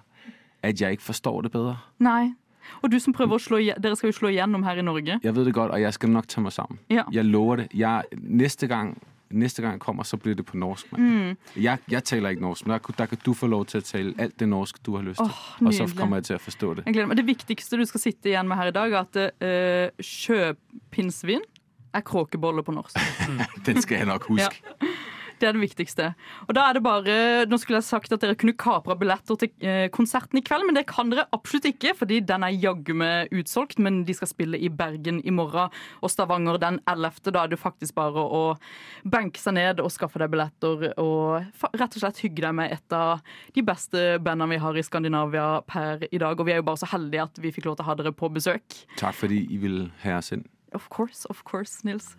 at 0.63 0.81
jeg 0.81 0.99
ikke 0.99 1.09
forstår 1.11 1.43
det 1.49 1.53
bedre. 1.53 1.77
Nei. 1.99 2.35
Og 2.83 2.93
du 2.93 2.99
som 3.03 3.15
prøver 3.15 3.35
å 3.39 3.43
slå 3.43 3.59
Dere 3.83 3.97
skal 3.99 4.13
jo 4.13 4.17
slå 4.17 4.31
igjennom 4.31 4.63
her 4.67 4.79
i 4.79 4.85
Norge. 4.87 5.19
Jeg 5.25 5.35
vet 5.35 5.47
det 5.49 5.55
godt, 5.55 5.73
og 5.75 5.81
jeg 5.83 5.95
skal 5.97 6.13
nok 6.15 6.29
ta 6.31 6.41
meg 6.45 6.55
sammen. 6.55 6.79
Ja. 6.93 7.03
Jeg 7.11 7.27
lover 7.27 7.63
det. 7.65 7.69
Jeg, 7.75 8.21
neste 8.23 8.69
gang, 8.71 8.95
næste 9.33 9.63
gang 9.63 9.73
jeg 9.77 9.81
kommer, 9.81 10.03
så 10.03 10.17
blir 10.17 10.35
det 10.35 10.47
på 10.47 10.57
norsk. 10.57 10.93
Mm. 10.99 11.37
Jeg, 11.57 11.79
jeg 11.91 12.05
taler 12.05 12.35
ikke 12.35 12.43
norsk, 12.43 12.67
men 12.67 12.75
der, 12.77 12.95
der 12.99 13.07
kan 13.07 13.23
du 13.25 13.33
få 13.35 13.47
lov 13.47 13.67
til 13.67 13.83
å 13.83 13.87
tale 13.87 14.15
alt 14.19 14.39
det 14.41 14.49
norske 14.49 14.83
du 14.87 14.95
har 14.97 15.07
lyst 15.07 15.21
til. 15.23 15.33
Oh, 15.33 15.67
og 15.67 15.75
så 15.75 15.89
kommer 15.97 16.23
jeg 16.23 16.31
til 16.31 16.39
å 16.39 16.43
forstå 16.43 16.75
det. 16.75 16.87
Jeg 16.87 16.99
gleder 16.99 17.13
meg. 17.13 17.21
Det 17.21 17.27
viktigste 17.27 17.81
du 17.81 17.87
skal 17.89 18.05
sitte 18.05 18.33
igjen 18.33 18.49
med 18.49 18.61
her 18.61 18.73
i 18.73 18.77
dag, 18.77 18.93
er 18.93 19.03
at 19.05 19.21
uh, 19.23 20.05
sjøpinnsvin 20.13 21.45
er 21.93 22.05
kråkebolle 22.09 22.65
på 22.65 22.75
norsk. 22.75 22.99
Den 23.67 23.83
skal 23.85 24.03
jeg 24.03 24.11
nok 24.11 24.29
huske. 24.33 24.63
Ja. 24.81 24.93
Det 25.43 25.49
er 25.49 25.57
det 25.57 25.65
viktigste. 25.65 26.09
Og 26.47 26.55
da 26.55 26.69
er 26.69 26.77
det 26.77 26.85
bare, 26.85 27.15
Nå 27.51 27.59
skulle 27.59 27.81
jeg 27.81 27.89
sagt 27.89 28.13
at 28.15 28.23
dere 28.23 28.37
kunne 28.39 28.55
kapra 28.55 28.95
billetter 28.99 29.39
til 29.41 29.51
eh, 29.67 29.89
konserten 29.91 30.39
i 30.39 30.43
kveld, 30.47 30.69
men 30.69 30.77
det 30.79 30.85
kan 30.91 31.11
dere 31.11 31.25
absolutt 31.35 31.67
ikke, 31.73 31.97
fordi 31.99 32.21
den 32.29 32.47
er 32.47 32.55
jaggu 32.55 32.95
meg 32.95 33.33
utsolgt. 33.35 33.81
Men 33.83 34.05
de 34.07 34.15
skal 34.15 34.31
spille 34.31 34.61
i 34.61 34.71
Bergen 34.71 35.19
i 35.27 35.35
morgen 35.35 35.75
og 35.99 36.13
Stavanger 36.13 36.61
den 36.63 36.79
11. 36.87 37.33
Da 37.33 37.43
er 37.43 37.51
det 37.51 37.59
faktisk 37.59 37.97
bare 37.99 38.23
å 38.23 38.45
benke 39.03 39.43
seg 39.43 39.59
ned 39.59 39.83
og 39.83 39.91
skaffe 39.91 40.23
deg 40.23 40.31
billetter 40.31 40.87
og 41.03 41.67
rett 41.75 41.99
og 41.99 42.01
slett 42.05 42.23
hygge 42.23 42.47
deg 42.47 42.57
med 42.61 42.77
et 42.79 42.97
av 42.97 43.23
de 43.57 43.67
beste 43.67 44.07
bandene 44.23 44.53
vi 44.55 44.63
har 44.63 44.79
i 44.79 44.87
Skandinavia 44.87 45.49
per 45.67 46.07
i 46.07 46.23
dag. 46.23 46.39
Og 46.39 46.47
vi 46.47 46.55
er 46.55 46.63
jo 46.63 46.69
bare 46.71 46.85
så 46.85 46.93
heldige 46.95 47.27
at 47.27 47.43
vi 47.43 47.55
fikk 47.55 47.67
lov 47.67 47.81
til 47.81 47.89
å 47.89 47.91
ha 47.91 47.99
dere 47.99 48.15
på 48.15 48.31
besøk. 48.31 48.83
Takk 49.01 49.19
fordi 49.25 49.43
I 49.51 49.63
vil 49.67 49.89
ha 50.07 50.21
oss 50.23 50.31
inn. 50.37 50.47
Of 50.73 50.89
course, 50.89 51.27
of 51.29 51.43
course, 51.45 51.83
Nils. 51.85 52.15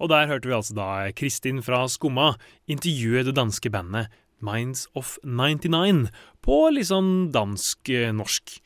Og 0.00 0.08
der 0.08 0.30
hørte 0.30 0.48
vi 0.48 0.56
altså 0.56 0.74
da 0.78 0.88
Kristin 1.12 1.60
fra 1.64 1.82
Skumma 1.92 2.32
intervjue 2.70 3.24
det 3.26 3.36
danske 3.36 3.70
bandet 3.72 4.08
Minds 4.40 4.86
of 4.96 5.18
99 5.24 6.08
på 6.44 6.56
litt 6.72 6.88
sånn 6.88 7.28
dansk-norsk. 7.34 8.56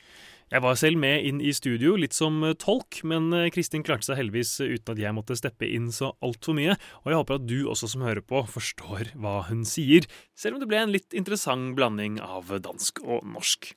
Jeg 0.55 0.62
var 0.62 0.77
selv 0.79 1.01
med 1.03 1.25
inn 1.27 1.40
i 1.42 1.51
studio, 1.57 1.97
litt 1.99 2.14
som 2.14 2.37
eh, 2.47 2.55
tolk, 2.55 3.01
men 3.03 3.33
eh, 3.35 3.49
Kristin 3.51 3.83
klarte 3.83 4.07
seg 4.07 4.20
heldigvis 4.20 4.53
uten 4.61 4.92
at 4.92 5.01
jeg 5.03 5.16
måtte 5.16 5.35
steppe 5.38 5.66
inn 5.66 5.88
så 5.90 6.12
altfor 6.23 6.55
mye, 6.55 6.77
og 7.03 7.11
jeg 7.11 7.18
håper 7.18 7.40
at 7.40 7.49
du 7.49 7.57
også 7.73 7.88
som 7.90 8.05
hører 8.07 8.23
på, 8.23 8.44
forstår 8.53 9.16
hva 9.18 9.40
hun 9.49 9.64
sier, 9.66 10.07
selv 10.38 10.55
om 10.55 10.62
det 10.62 10.68
ble 10.70 10.85
en 10.85 10.94
litt 10.94 11.16
interessant 11.16 11.75
blanding 11.75 12.20
av 12.23 12.53
dansk 12.62 13.03
og 13.03 13.27
norsk. 13.27 13.73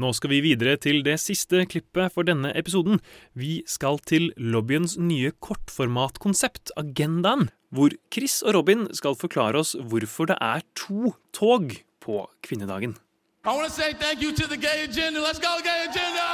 Nå 0.00 0.12
skal 0.16 0.32
vi 0.32 0.40
videre 0.40 0.78
til 0.80 1.02
det 1.04 1.18
siste 1.20 1.66
klippet 1.68 2.14
for 2.14 2.24
denne 2.24 2.52
episoden. 2.56 3.00
Vi 3.36 3.60
skal 3.68 4.00
til 4.08 4.30
lobbyens 4.40 4.96
nye 4.96 5.32
kortformatkonsept, 5.44 6.72
Agendaen, 6.80 7.50
hvor 7.68 7.92
Chris 8.12 8.40
og 8.42 8.56
Robin 8.56 8.86
skal 8.96 9.18
forklare 9.18 9.60
oss 9.60 9.74
hvorfor 9.76 10.32
det 10.32 10.38
er 10.40 10.64
to 10.78 11.12
tog 11.36 11.76
på 12.00 12.24
kvinnedagen. 12.42 12.96
I 13.44 13.48
want 13.48 13.68
to 13.68 13.74
say 13.74 13.92
thank 13.92 14.22
you 14.22 14.32
to 14.32 14.46
the 14.46 14.56
gay 14.56 14.84
agenda. 14.84 15.20
Let's 15.20 15.40
go, 15.42 15.60
gay 15.60 15.84
agenda! 15.90 16.26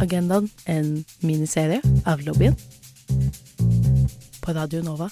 Agendaen, 0.00 0.48
en 0.66 1.04
miniserie 1.20 1.82
av 2.06 2.22
lobbyen 2.22 2.54
på 4.40 4.54
Radio 4.54 4.80
Nova. 4.86 5.10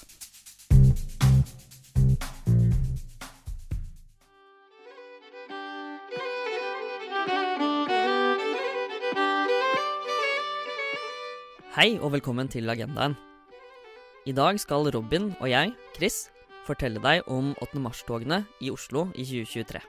Hei 11.76 11.98
og 12.00 12.14
velkommen 12.14 12.48
til 12.48 12.70
Agendaen. 12.72 13.12
I 14.24 14.32
dag 14.32 14.56
skal 14.56 14.86
Robin 14.94 15.26
og 15.42 15.50
jeg, 15.50 15.74
Chris, 15.92 16.30
fortelle 16.64 17.02
deg 17.04 17.26
om 17.28 17.50
8. 17.60 17.76
mars-togene 17.84 18.38
i 18.64 18.70
Oslo 18.72 19.02
i 19.12 19.26
2023. 19.28 19.82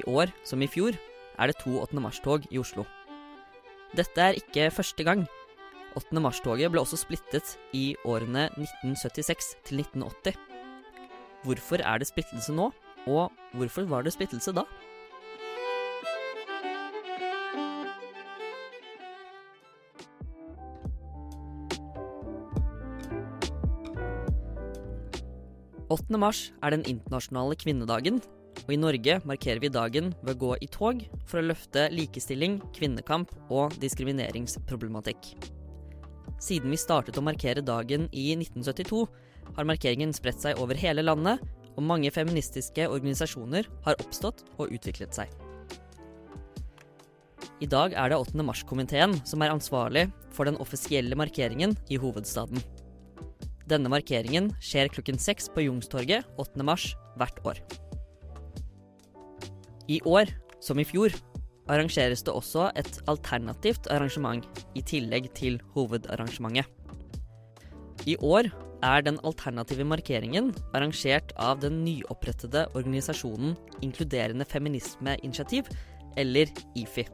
I 0.00 0.02
år, 0.08 0.32
som 0.48 0.64
i 0.64 0.70
fjor, 0.72 0.96
er 1.36 1.52
det 1.52 1.58
to 1.60 1.74
8. 1.76 2.00
mars-tog 2.00 2.46
i 2.48 2.56
Oslo. 2.56 2.86
Dette 3.92 4.24
er 4.24 4.40
ikke 4.40 4.70
første 4.72 5.04
gang. 5.04 5.26
8. 6.00 6.24
mars-toget 6.24 6.72
ble 6.72 6.80
også 6.80 7.02
splittet 7.02 7.52
i 7.76 7.90
årene 8.08 8.46
1976 8.56 9.52
til 9.68 9.84
1980. 9.84 10.40
Hvorfor 11.44 11.84
er 11.84 12.00
det 12.00 12.08
splittelse 12.08 12.56
nå, 12.56 12.72
og 13.12 13.28
hvorfor 13.60 13.84
var 13.92 14.08
det 14.08 14.16
splittelse 14.16 14.56
da? 14.56 14.64
«8. 25.92 26.16
mars 26.16 26.46
er 26.64 26.72
den 26.72 26.86
internasjonale 26.88 27.56
kvinnedagen, 27.60 28.22
og 28.62 28.70
i 28.72 28.78
Norge 28.80 29.18
markerer 29.28 29.60
vi 29.60 29.68
dagen 29.72 30.12
ved 30.22 30.36
å 30.36 30.40
gå 30.40 30.52
i 30.64 30.68
tog 30.72 31.02
for 31.28 31.40
å 31.40 31.44
løfte 31.44 31.88
likestilling, 31.92 32.60
kvinnekamp 32.72 33.32
og 33.52 33.76
diskrimineringsproblematikk. 33.82 35.34
Siden 36.40 36.72
vi 36.72 36.80
startet 36.80 37.18
å 37.20 37.24
markere 37.24 37.60
dagen 37.60 38.08
i 38.08 38.30
1972, 38.38 39.04
har 39.52 39.68
markeringen 39.68 40.14
spredt 40.16 40.40
seg 40.40 40.60
over 40.62 40.78
hele 40.80 41.04
landet, 41.04 41.42
og 41.76 41.84
mange 41.84 42.12
feministiske 42.12 42.86
organisasjoner 42.88 43.68
har 43.84 44.00
oppstått 44.00 44.44
og 44.56 44.72
utviklet 44.72 45.16
seg. 45.16 45.28
I 47.62 47.68
dag 47.68 47.92
er 47.92 48.10
det 48.10 48.18
8. 48.18 48.40
mars-komiteen 48.48 49.18
som 49.28 49.44
er 49.44 49.52
ansvarlig 49.52 50.08
for 50.32 50.48
den 50.48 50.56
offisielle 50.62 51.18
markeringen 51.18 51.76
i 51.92 52.00
hovedstaden. 52.00 52.64
Denne 53.70 53.90
markeringen 53.92 54.50
skjer 54.62 54.90
klokken 54.92 55.20
seks 55.22 55.48
på 55.52 55.66
Jungstorget 55.66 56.26
8. 56.40 56.64
mars 56.66 56.92
hvert 57.20 57.38
år. 57.46 57.60
I 59.90 60.00
år, 60.06 60.30
som 60.62 60.80
i 60.80 60.86
fjor, 60.86 61.14
arrangeres 61.70 62.24
det 62.26 62.34
også 62.34 62.70
et 62.78 62.98
alternativt 63.10 63.88
arrangement 63.92 64.46
i 64.78 64.82
tillegg 64.82 65.30
til 65.38 65.60
hovedarrangementet. 65.76 66.66
I 68.06 68.16
år 68.18 68.48
er 68.82 69.04
den 69.06 69.20
alternative 69.22 69.84
markeringen 69.86 70.50
arrangert 70.74 71.30
av 71.38 71.60
den 71.62 71.84
nyopprettede 71.84 72.66
organisasjonen 72.74 73.54
Inkluderende 73.82 74.46
feminismeinitiativ, 74.46 75.70
eller 76.18 76.50
IFI. 76.78 77.06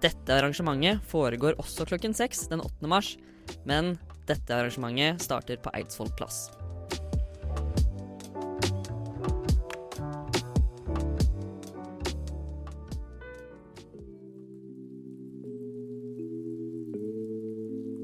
Dette 0.00 0.36
arrangementet 0.36 1.02
foregår 1.10 1.58
også 1.60 1.84
klokken 1.88 2.14
seks 2.16 2.46
den 2.48 2.62
8. 2.64 2.88
mars, 2.88 3.16
men 3.68 3.96
dette 4.28 4.56
arrangementet 4.56 5.22
starter 5.24 5.60
på 5.62 5.72
Eidsvoll 5.76 6.12
plass. 6.18 6.48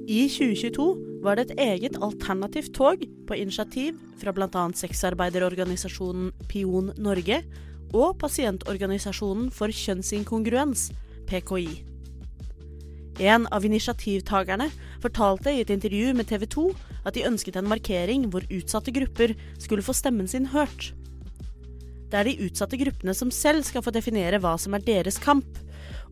I 0.06 0.28
2022 0.30 0.84
var 1.24 1.36
det 1.36 1.50
et 1.50 1.58
eget 1.58 1.96
alternativt 2.02 2.72
tog 2.76 3.02
på 3.26 3.34
initiativ 3.34 3.98
fra 4.20 4.32
bl.a. 4.32 4.62
sexarbeiderorganisasjonen 4.78 6.30
Pion 6.48 6.92
Norge 6.96 7.40
og 7.94 8.14
pasientorganisasjonen 8.22 9.50
for 9.54 9.74
kjønnsinkongruens, 9.74 10.88
PKI. 11.26 11.95
En 13.16 13.46
av 13.48 13.64
initiativtakerne 13.64 14.68
fortalte 15.00 15.52
i 15.52 15.62
et 15.62 15.70
intervju 15.72 16.12
med 16.16 16.28
TV 16.28 16.44
2 16.52 16.64
at 17.08 17.16
de 17.16 17.24
ønsket 17.24 17.56
en 17.56 17.68
markering 17.68 18.26
hvor 18.28 18.44
utsatte 18.52 18.92
grupper 18.92 19.32
skulle 19.56 19.84
få 19.84 19.94
stemmen 19.96 20.28
sin 20.28 20.50
hørt. 20.52 20.92
Det 22.10 22.18
er 22.20 22.28
de 22.28 22.36
utsatte 22.44 22.78
gruppene 22.78 23.14
som 23.16 23.32
selv 23.32 23.64
skal 23.66 23.82
få 23.82 23.92
definere 23.94 24.38
hva 24.42 24.54
som 24.60 24.76
er 24.76 24.84
deres 24.84 25.16
kamp, 25.18 25.48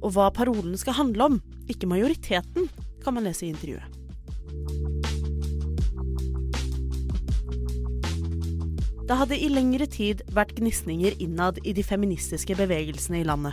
og 0.01 0.15
hva 0.17 0.31
parolen 0.35 0.79
skal 0.81 0.97
handle 0.97 1.29
om, 1.29 1.37
ikke 1.71 1.89
majoriteten, 1.89 2.71
kan 3.05 3.15
man 3.15 3.29
lese 3.29 3.47
i 3.47 3.53
intervjuet. 3.53 3.85
Det 9.05 9.19
hadde 9.21 9.37
i 9.37 9.51
lengre 9.53 9.85
tid 9.85 10.23
vært 10.33 10.55
gnisninger 10.57 11.19
innad 11.21 11.61
i 11.69 11.75
de 11.77 11.85
feministiske 11.85 12.57
bevegelsene 12.57 13.21
i 13.21 13.27
landet, 13.29 13.53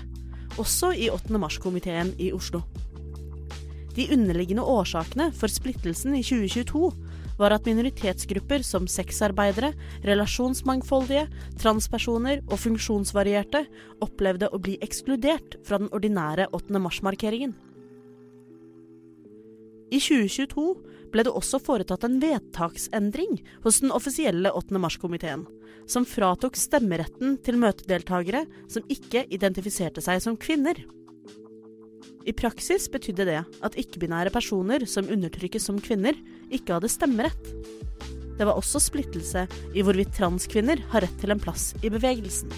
også 0.55 0.93
i 0.95 1.11
8. 1.11 1.35
mars-komiteen 1.35 2.15
i 2.15 2.31
Oslo. 2.31 2.63
De 3.95 4.08
underliggende 4.13 4.63
årsakene 4.63 5.32
for 5.36 5.51
splittelsen 5.51 6.15
i 6.15 6.23
2022 6.23 6.91
var 7.41 7.56
at 7.56 7.65
minoritetsgrupper 7.65 8.63
som 8.63 8.86
sexarbeidere, 8.89 9.71
relasjonsmangfoldige, 10.06 11.25
transpersoner 11.60 12.43
og 12.47 12.60
funksjonsvarierte 12.62 13.65
opplevde 14.06 14.51
å 14.51 14.62
bli 14.62 14.77
ekskludert 14.86 15.58
fra 15.67 15.82
den 15.82 15.91
ordinære 15.95 16.47
8. 16.54 16.80
mars-markeringen. 16.84 17.56
I 19.91 19.99
2022 19.99 20.67
ble 21.12 21.25
det 21.27 21.34
også 21.36 21.60
foretatt 21.60 22.06
en 22.08 22.21
vedtaksendring 22.21 23.41
hos 23.65 23.82
den 23.84 23.91
offisielle 23.91 24.54
8. 24.56 24.80
mars-komiteen, 24.80 25.43
som 25.89 26.08
fratok 26.08 26.56
stemmeretten 26.56 27.36
til 27.43 27.60
møtedeltakere 27.60 28.45
som 28.71 28.88
ikke 28.88 29.25
identifiserte 29.36 30.04
seg 30.06 30.23
som 30.23 30.39
kvinner. 30.39 30.80
I 32.25 32.33
praksis 32.37 32.87
betydde 32.91 33.25
det 33.29 33.39
at 33.65 33.77
ikke-binære 33.79 34.33
personer 34.33 34.85
som 34.89 35.09
undertrykkes 35.09 35.65
som 35.69 35.79
kvinner, 35.81 36.17
ikke 36.53 36.77
hadde 36.77 36.91
stemmerett. 36.91 37.53
Det 38.37 38.47
var 38.47 38.57
også 38.57 38.81
splittelse 38.81 39.47
i 39.77 39.83
hvorvidt 39.85 40.13
transkvinner 40.17 40.81
har 40.93 41.05
rett 41.05 41.17
til 41.21 41.33
en 41.33 41.41
plass 41.41 41.71
i 41.81 41.91
bevegelsen. 41.93 42.53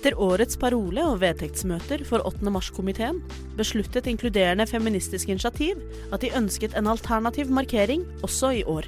Etter 0.00 0.14
årets 0.16 0.56
parole 0.56 1.02
og 1.04 1.18
vedtektsmøter 1.20 2.06
for 2.08 2.22
8. 2.24 2.46
mars-komiteen 2.48 3.18
besluttet 3.58 4.06
inkluderende 4.08 4.64
Feministisk 4.70 5.28
initiativ 5.28 5.82
at 6.08 6.22
de 6.22 6.30
ønsket 6.38 6.72
en 6.78 6.88
alternativ 6.88 7.50
markering 7.52 8.06
også 8.24 8.54
i 8.60 8.62
år. 8.64 8.86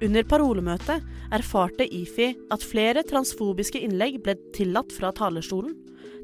Under 0.00 0.24
parolemøtet 0.24 1.04
erfarte 1.34 1.86
IFI 1.86 2.32
at 2.52 2.64
flere 2.66 3.04
transfobiske 3.06 3.80
innlegg 3.80 4.20
ble 4.24 4.36
tillatt 4.56 4.92
fra 4.94 5.12
talerstolen. 5.16 5.76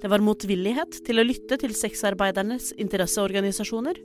Det 0.03 0.11
var 0.13 0.25
motvillighet 0.25 1.01
til 1.07 1.21
å 1.21 1.27
lytte 1.27 1.59
til 1.63 1.75
sexarbeidernes 1.77 2.73
interesseorganisasjoner. 2.77 4.01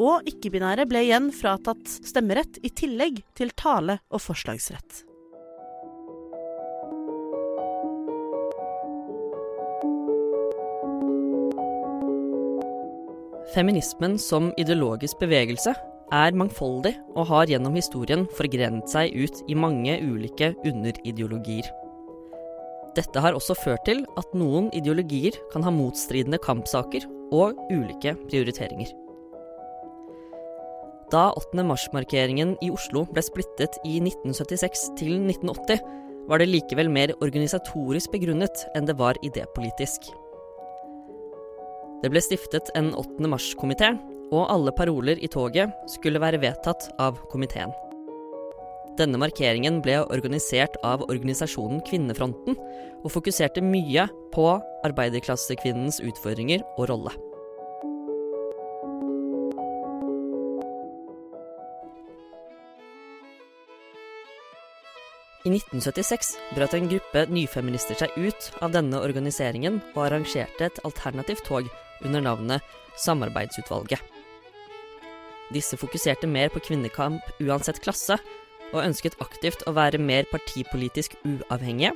Og 0.00 0.26
ikke-binære 0.30 0.86
ble 0.88 1.04
igjen 1.08 1.28
fratatt 1.34 1.98
stemmerett 2.06 2.60
i 2.64 2.70
tillegg 2.72 3.20
til 3.36 3.52
tale- 3.58 4.00
og 4.08 4.22
forslagsrett. 4.24 5.04
Feminismen 13.50 14.14
som 14.22 14.52
ideologisk 14.62 15.18
bevegelse 15.18 15.74
er 16.10 16.36
mangfoldig 16.36 16.94
og 17.14 17.28
har 17.30 17.50
gjennom 17.50 17.76
historien 17.78 18.26
forgrenet 18.36 18.90
seg 18.90 19.14
ut 19.14 19.42
i 19.48 19.56
mange 19.58 19.96
ulike 20.02 20.52
underideologier. 20.66 21.68
Dette 22.96 23.22
har 23.22 23.36
også 23.38 23.54
ført 23.54 23.84
til 23.86 24.02
at 24.18 24.32
noen 24.34 24.70
ideologier 24.74 25.36
kan 25.52 25.62
ha 25.62 25.70
motstridende 25.74 26.40
kampsaker 26.42 27.06
og 27.30 27.58
ulike 27.70 28.16
prioriteringer. 28.26 28.90
Da 31.10 31.30
8. 31.34 31.62
mars-markeringen 31.66 32.54
i 32.62 32.70
Oslo 32.70 33.02
ble 33.10 33.22
splittet 33.26 33.78
i 33.86 33.96
1976 33.98 34.84
til 34.98 35.16
1980, 35.18 35.80
var 36.30 36.38
det 36.38 36.50
likevel 36.50 36.90
mer 36.92 37.10
organisatorisk 37.18 38.12
begrunnet 38.12 38.62
enn 38.78 38.86
det 38.86 38.94
var 38.98 39.18
idépolitisk. 39.26 40.06
Det 42.00 42.10
ble 42.12 42.22
stiftet 42.22 42.70
en 42.78 42.92
8. 42.94 43.26
mars-komité, 43.26 43.90
og 44.30 44.46
alle 44.50 44.72
paroler 44.74 45.20
i 45.22 45.30
toget 45.30 45.72
skulle 45.90 46.22
være 46.22 46.40
vedtatt 46.42 46.90
av 47.02 47.18
komiteen. 47.32 47.72
Denne 48.98 49.20
markeringen 49.22 49.78
ble 49.84 50.00
organisert 50.02 50.76
av 50.84 51.06
organisasjonen 51.06 51.80
Kvinnefronten, 51.86 52.58
og 53.00 53.12
fokuserte 53.14 53.62
mye 53.64 54.06
på 54.34 54.46
arbeiderklassekvinnens 54.84 56.02
utfordringer 56.04 56.64
og 56.76 56.90
rolle. 56.90 57.14
I 65.40 65.48
1976 65.48 66.34
brøt 66.52 66.74
en 66.76 66.90
gruppe 66.90 67.22
nyfeminister 67.32 67.96
seg 67.96 68.12
ut 68.20 68.50
av 68.60 68.74
denne 68.74 69.00
organiseringen 69.00 69.78
og 69.94 70.02
arrangerte 70.10 70.68
et 70.68 70.80
alternativt 70.84 71.46
tog 71.48 71.70
under 72.04 72.20
navnet 72.26 72.74
Samarbeidsutvalget. 73.00 74.19
Disse 75.50 75.76
fokuserte 75.76 76.28
mer 76.30 76.48
på 76.48 76.62
kvinnekamp 76.62 77.42
uansett 77.42 77.80
klasse, 77.82 78.20
og 78.70 78.84
ønsket 78.84 79.18
aktivt 79.22 79.64
å 79.66 79.74
være 79.74 79.98
mer 79.98 80.28
partipolitisk 80.30 81.16
uavhengige, 81.26 81.92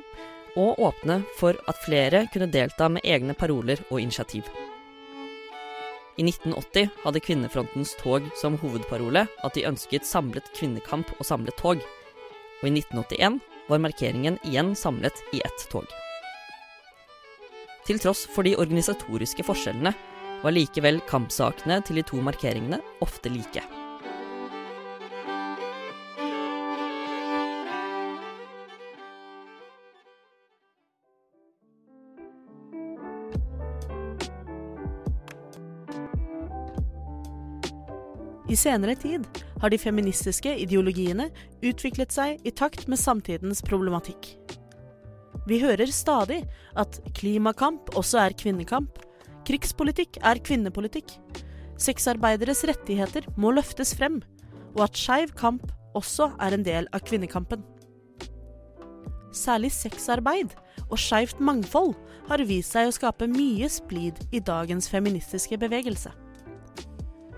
og 0.59 0.79
åpne 0.79 1.21
for 1.39 1.57
at 1.67 1.81
flere 1.83 2.25
kunne 2.33 2.51
delta 2.51 2.87
med 2.91 3.03
egne 3.07 3.35
paroler 3.35 3.79
og 3.89 3.99
initiativ. 4.01 4.47
I 6.15 6.23
1980 6.23 6.91
hadde 7.03 7.19
Kvinnefrontens 7.19 7.91
tog 7.99 8.27
som 8.39 8.55
hovedparole 8.61 9.25
at 9.27 9.55
de 9.55 9.65
ønsket 9.67 10.07
samlet 10.07 10.47
kvinnekamp 10.55 11.11
og 11.17 11.27
samlet 11.27 11.57
tog, 11.59 11.83
og 12.61 12.67
i 12.69 12.71
1981 12.71 13.41
var 13.67 13.83
markeringen 13.83 14.39
igjen 14.47 14.71
samlet 14.79 15.19
i 15.35 15.41
ett 15.43 15.67
tog. 15.71 15.87
Til 17.85 17.99
tross 18.01 18.23
for 18.31 18.47
de 18.47 18.55
organisatoriske 18.57 19.43
forskjellene 19.45 19.91
var 20.43 20.53
likevel 20.55 21.01
kampsakene 21.09 21.79
til 21.85 22.01
de 22.01 22.05
to 22.07 22.21
markeringene 22.23 22.81
ofte 23.05 23.31
like. 23.33 23.63
I 38.45 38.55
senere 38.57 38.93
tid 38.95 39.25
har 39.59 39.71
de 39.73 39.77
feministiske 39.81 40.51
ideologiene 40.63 41.25
utviklet 41.65 42.13
seg 42.13 42.43
i 42.47 42.53
takt 42.55 42.85
med 42.87 43.01
samtidens 43.01 43.59
problematikk. 43.65 44.29
Vi 45.49 45.59
hører 45.59 45.91
stadig 45.91 46.43
at 46.79 47.01
klimakamp 47.17 47.91
også 47.99 48.21
er 48.23 48.37
kvinnekamp, 48.37 49.01
krigspolitikk 49.47 50.19
er 50.25 50.41
kvinnepolitikk, 50.43 51.13
sexarbeideres 51.81 52.63
rettigheter 52.67 53.27
må 53.37 53.53
løftes 53.55 53.93
frem, 53.97 54.21
og 54.75 54.87
at 54.87 54.99
skeiv 54.99 55.33
kamp 55.37 55.71
også 55.95 56.31
er 56.43 56.55
en 56.55 56.65
del 56.65 56.89
av 56.95 57.03
kvinnekampen. 57.07 57.63
Særlig 59.35 59.73
sexarbeid 59.75 60.53
og 60.89 60.99
skeivt 60.99 61.41
mangfold 61.43 61.93
har 62.29 62.43
vist 62.47 62.75
seg 62.75 62.89
å 62.89 62.93
skape 62.95 63.27
mye 63.29 63.67
splid 63.71 64.21
i 64.31 64.41
dagens 64.43 64.87
feministiske 64.91 65.59
bevegelse. 65.59 66.13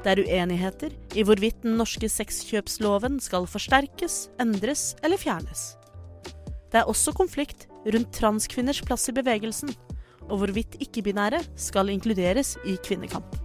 Det 0.04 0.14
er 0.14 0.22
uenigheter 0.24 0.94
i 1.18 1.24
hvorvidt 1.26 1.64
den 1.66 1.76
norske 1.80 2.08
sexkjøpsloven 2.12 3.18
skal 3.24 3.48
forsterkes, 3.50 4.28
endres 4.40 4.94
eller 5.04 5.20
fjernes. 5.20 5.74
Det 6.72 6.80
er 6.80 6.90
også 6.92 7.16
konflikt 7.18 7.66
rundt 7.88 8.14
transkvinners 8.16 8.84
plass 8.86 9.10
i 9.10 9.16
bevegelsen, 9.18 9.74
og 10.28 10.42
hvorvidt 10.42 10.78
ikke-binære 10.84 11.42
skal 11.56 11.92
inkluderes 11.94 12.56
i 12.68 12.78
kvinnekamp. 12.84 13.36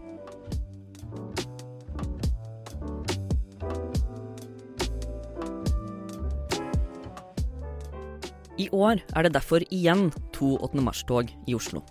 I 8.60 8.68
år 8.70 9.00
er 9.16 9.26
det 9.26 9.34
derfor 9.34 9.64
igjen 9.72 10.10
to 10.36 10.54
8. 10.62 10.82
mars-tog 10.84 11.30
i 11.48 11.56
Oslo. 11.56 11.82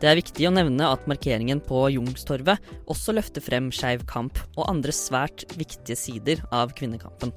Det 0.00 0.08
er 0.08 0.16
viktig 0.16 0.46
å 0.48 0.52
nevne 0.54 0.86
at 0.88 1.04
markeringen 1.10 1.60
på 1.60 1.82
Youngstorget 1.92 2.70
også 2.88 3.12
løfter 3.12 3.44
frem 3.44 3.68
skeiv 3.74 4.06
kamp 4.08 4.38
og 4.54 4.68
andre 4.70 4.94
svært 4.96 5.44
viktige 5.60 5.98
sider 5.98 6.40
av 6.56 6.72
kvinnekampen. 6.78 7.34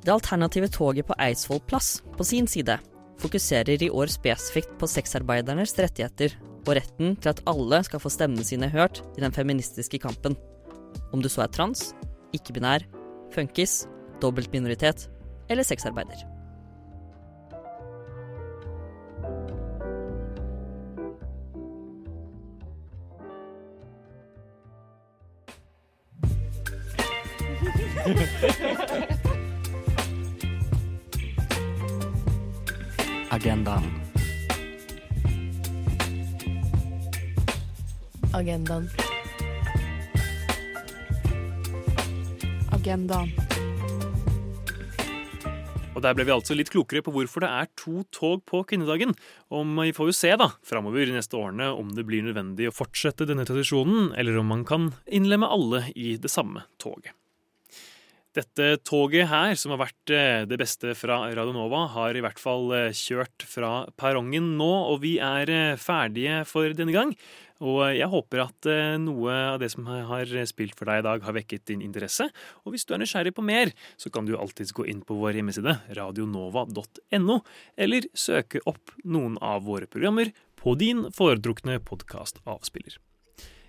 Det 0.00 0.14
alternative 0.14 0.70
toget 0.72 1.04
på 1.04 1.16
Eidsvoll 1.20 1.60
plass, 1.68 1.98
på 2.16 2.24
sin 2.24 2.48
side, 2.48 2.78
fokuserer 3.22 3.82
i 3.82 3.90
år 3.90 4.10
spesifikt 4.12 4.76
på 4.78 4.88
sexarbeidernes 4.90 5.74
rettigheter 5.78 6.36
og 6.68 6.74
retten 6.78 7.16
til 7.16 7.32
at 7.32 7.42
alle 7.48 7.82
skal 7.86 8.02
få 8.02 8.12
stemmene 8.12 8.46
sine 8.46 8.70
hørt 8.72 9.02
i 9.16 9.24
den 9.24 9.34
feministiske 9.34 10.00
kampen. 10.02 10.36
Om 11.12 11.22
du 11.22 11.28
så 11.32 11.44
er 11.44 11.52
trans, 11.52 11.92
ikke-binær, 12.36 12.86
funkis, 13.34 13.86
dobbeltminoritet 14.22 15.08
eller 15.48 15.64
sexarbeider. 15.66 16.26
Agendaen. 33.28 33.84
Agendaen. 38.32 38.88
Agendaen. 42.72 43.28
Og 45.92 46.00
Der 46.00 46.14
ble 46.16 46.24
vi 46.24 46.32
altså 46.32 46.56
litt 46.56 46.70
klokere 46.72 47.02
på 47.04 47.12
hvorfor 47.12 47.44
det 47.44 47.52
er 47.52 47.68
to 47.76 48.06
tog 48.14 48.46
på 48.48 48.62
kvinnedagen. 48.64 49.12
Om 49.52 49.76
Vi 49.82 49.92
får 49.92 50.08
jo 50.08 50.16
se 50.16 50.32
da, 50.40 50.48
framover 50.64 51.04
de 51.04 51.18
neste 51.18 51.36
årene 51.36 51.68
om 51.68 51.92
det 51.92 52.06
blir 52.08 52.24
nødvendig 52.24 52.70
å 52.70 52.76
fortsette 52.80 53.28
denne 53.28 53.44
tradisjonen, 53.44 54.14
eller 54.16 54.40
om 54.40 54.48
man 54.56 54.64
kan 54.64 54.94
innlemme 55.04 55.52
alle 55.52 55.84
i 55.92 56.16
det 56.16 56.32
samme 56.32 56.64
toget. 56.80 57.12
Dette 58.36 58.76
toget 58.84 59.30
her, 59.30 59.54
som 59.56 59.72
har 59.72 59.80
vært 59.86 60.12
eh, 60.12 60.42
det 60.44 60.58
beste 60.60 60.92
fra 60.98 61.22
Radio 61.32 61.54
Nova, 61.56 61.86
har 61.94 62.16
i 62.16 62.20
hvert 62.20 62.40
fall 62.40 62.68
eh, 62.76 62.90
kjørt 62.92 63.44
fra 63.48 63.86
perrongen 63.96 64.50
nå, 64.58 64.68
og 64.92 65.00
vi 65.00 65.14
er 65.24 65.48
eh, 65.48 65.78
ferdige 65.80 66.42
for 66.48 66.76
denne 66.76 66.92
gang. 66.92 67.14
Og 67.64 67.80
jeg 67.96 68.06
håper 68.12 68.44
at 68.44 68.68
noe 69.02 69.32
av 69.34 69.56
det 69.58 69.72
som 69.72 69.88
har 69.90 70.30
spilt 70.46 70.76
for 70.78 70.86
deg 70.86 71.00
i 71.00 71.06
dag, 71.08 71.24
har 71.26 71.34
vekket 71.34 71.64
din 71.72 71.82
interesse. 71.82 72.28
Og 72.62 72.70
hvis 72.70 72.86
du 72.86 72.92
er 72.94 73.02
nysgjerrig 73.02 73.32
på 73.34 73.42
mer, 73.42 73.72
så 73.98 74.12
kan 74.14 74.28
du 74.28 74.36
alltids 74.38 74.70
gå 74.76 74.86
inn 74.86 75.00
på 75.02 75.16
vår 75.18 75.40
hjemmeside, 75.40 75.74
radionova.no, 75.98 77.40
eller 77.74 78.06
søke 78.14 78.62
opp 78.62 78.94
noen 79.02 79.40
av 79.42 79.66
våre 79.66 79.90
programmer 79.90 80.30
på 80.62 80.78
din 80.78 81.08
foretrukne 81.10 81.80
podkastavspiller. 81.82 83.00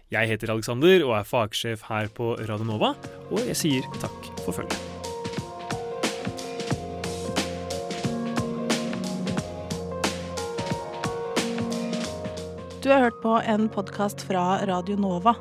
Jeg 0.10 0.26
heter 0.26 0.50
Alexander 0.50 1.04
og 1.06 1.12
er 1.20 1.26
fagsjef 1.28 1.84
her 1.86 2.08
på 2.18 2.32
Radio 2.42 2.66
Nova, 2.66 2.96
og 3.30 3.44
jeg 3.46 3.58
sier 3.60 3.90
takk 4.02 4.32
for 4.42 4.58
følget. 4.58 4.80
Du 12.82 12.90
har 12.90 13.06
hørt 13.06 13.22
på 13.22 13.38
en 13.54 13.70
podkast 13.70 14.26
fra 14.26 14.64
Radio 14.66 14.98
Nova. 14.98 15.36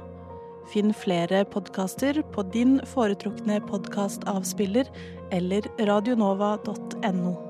Finn 0.68 0.92
flere 0.92 1.46
podkaster 1.48 2.20
på 2.36 2.44
din 2.52 2.76
foretrukne 2.92 3.62
podkastavspiller 3.72 4.92
eller 5.32 5.72
radionova.no. 5.80 7.47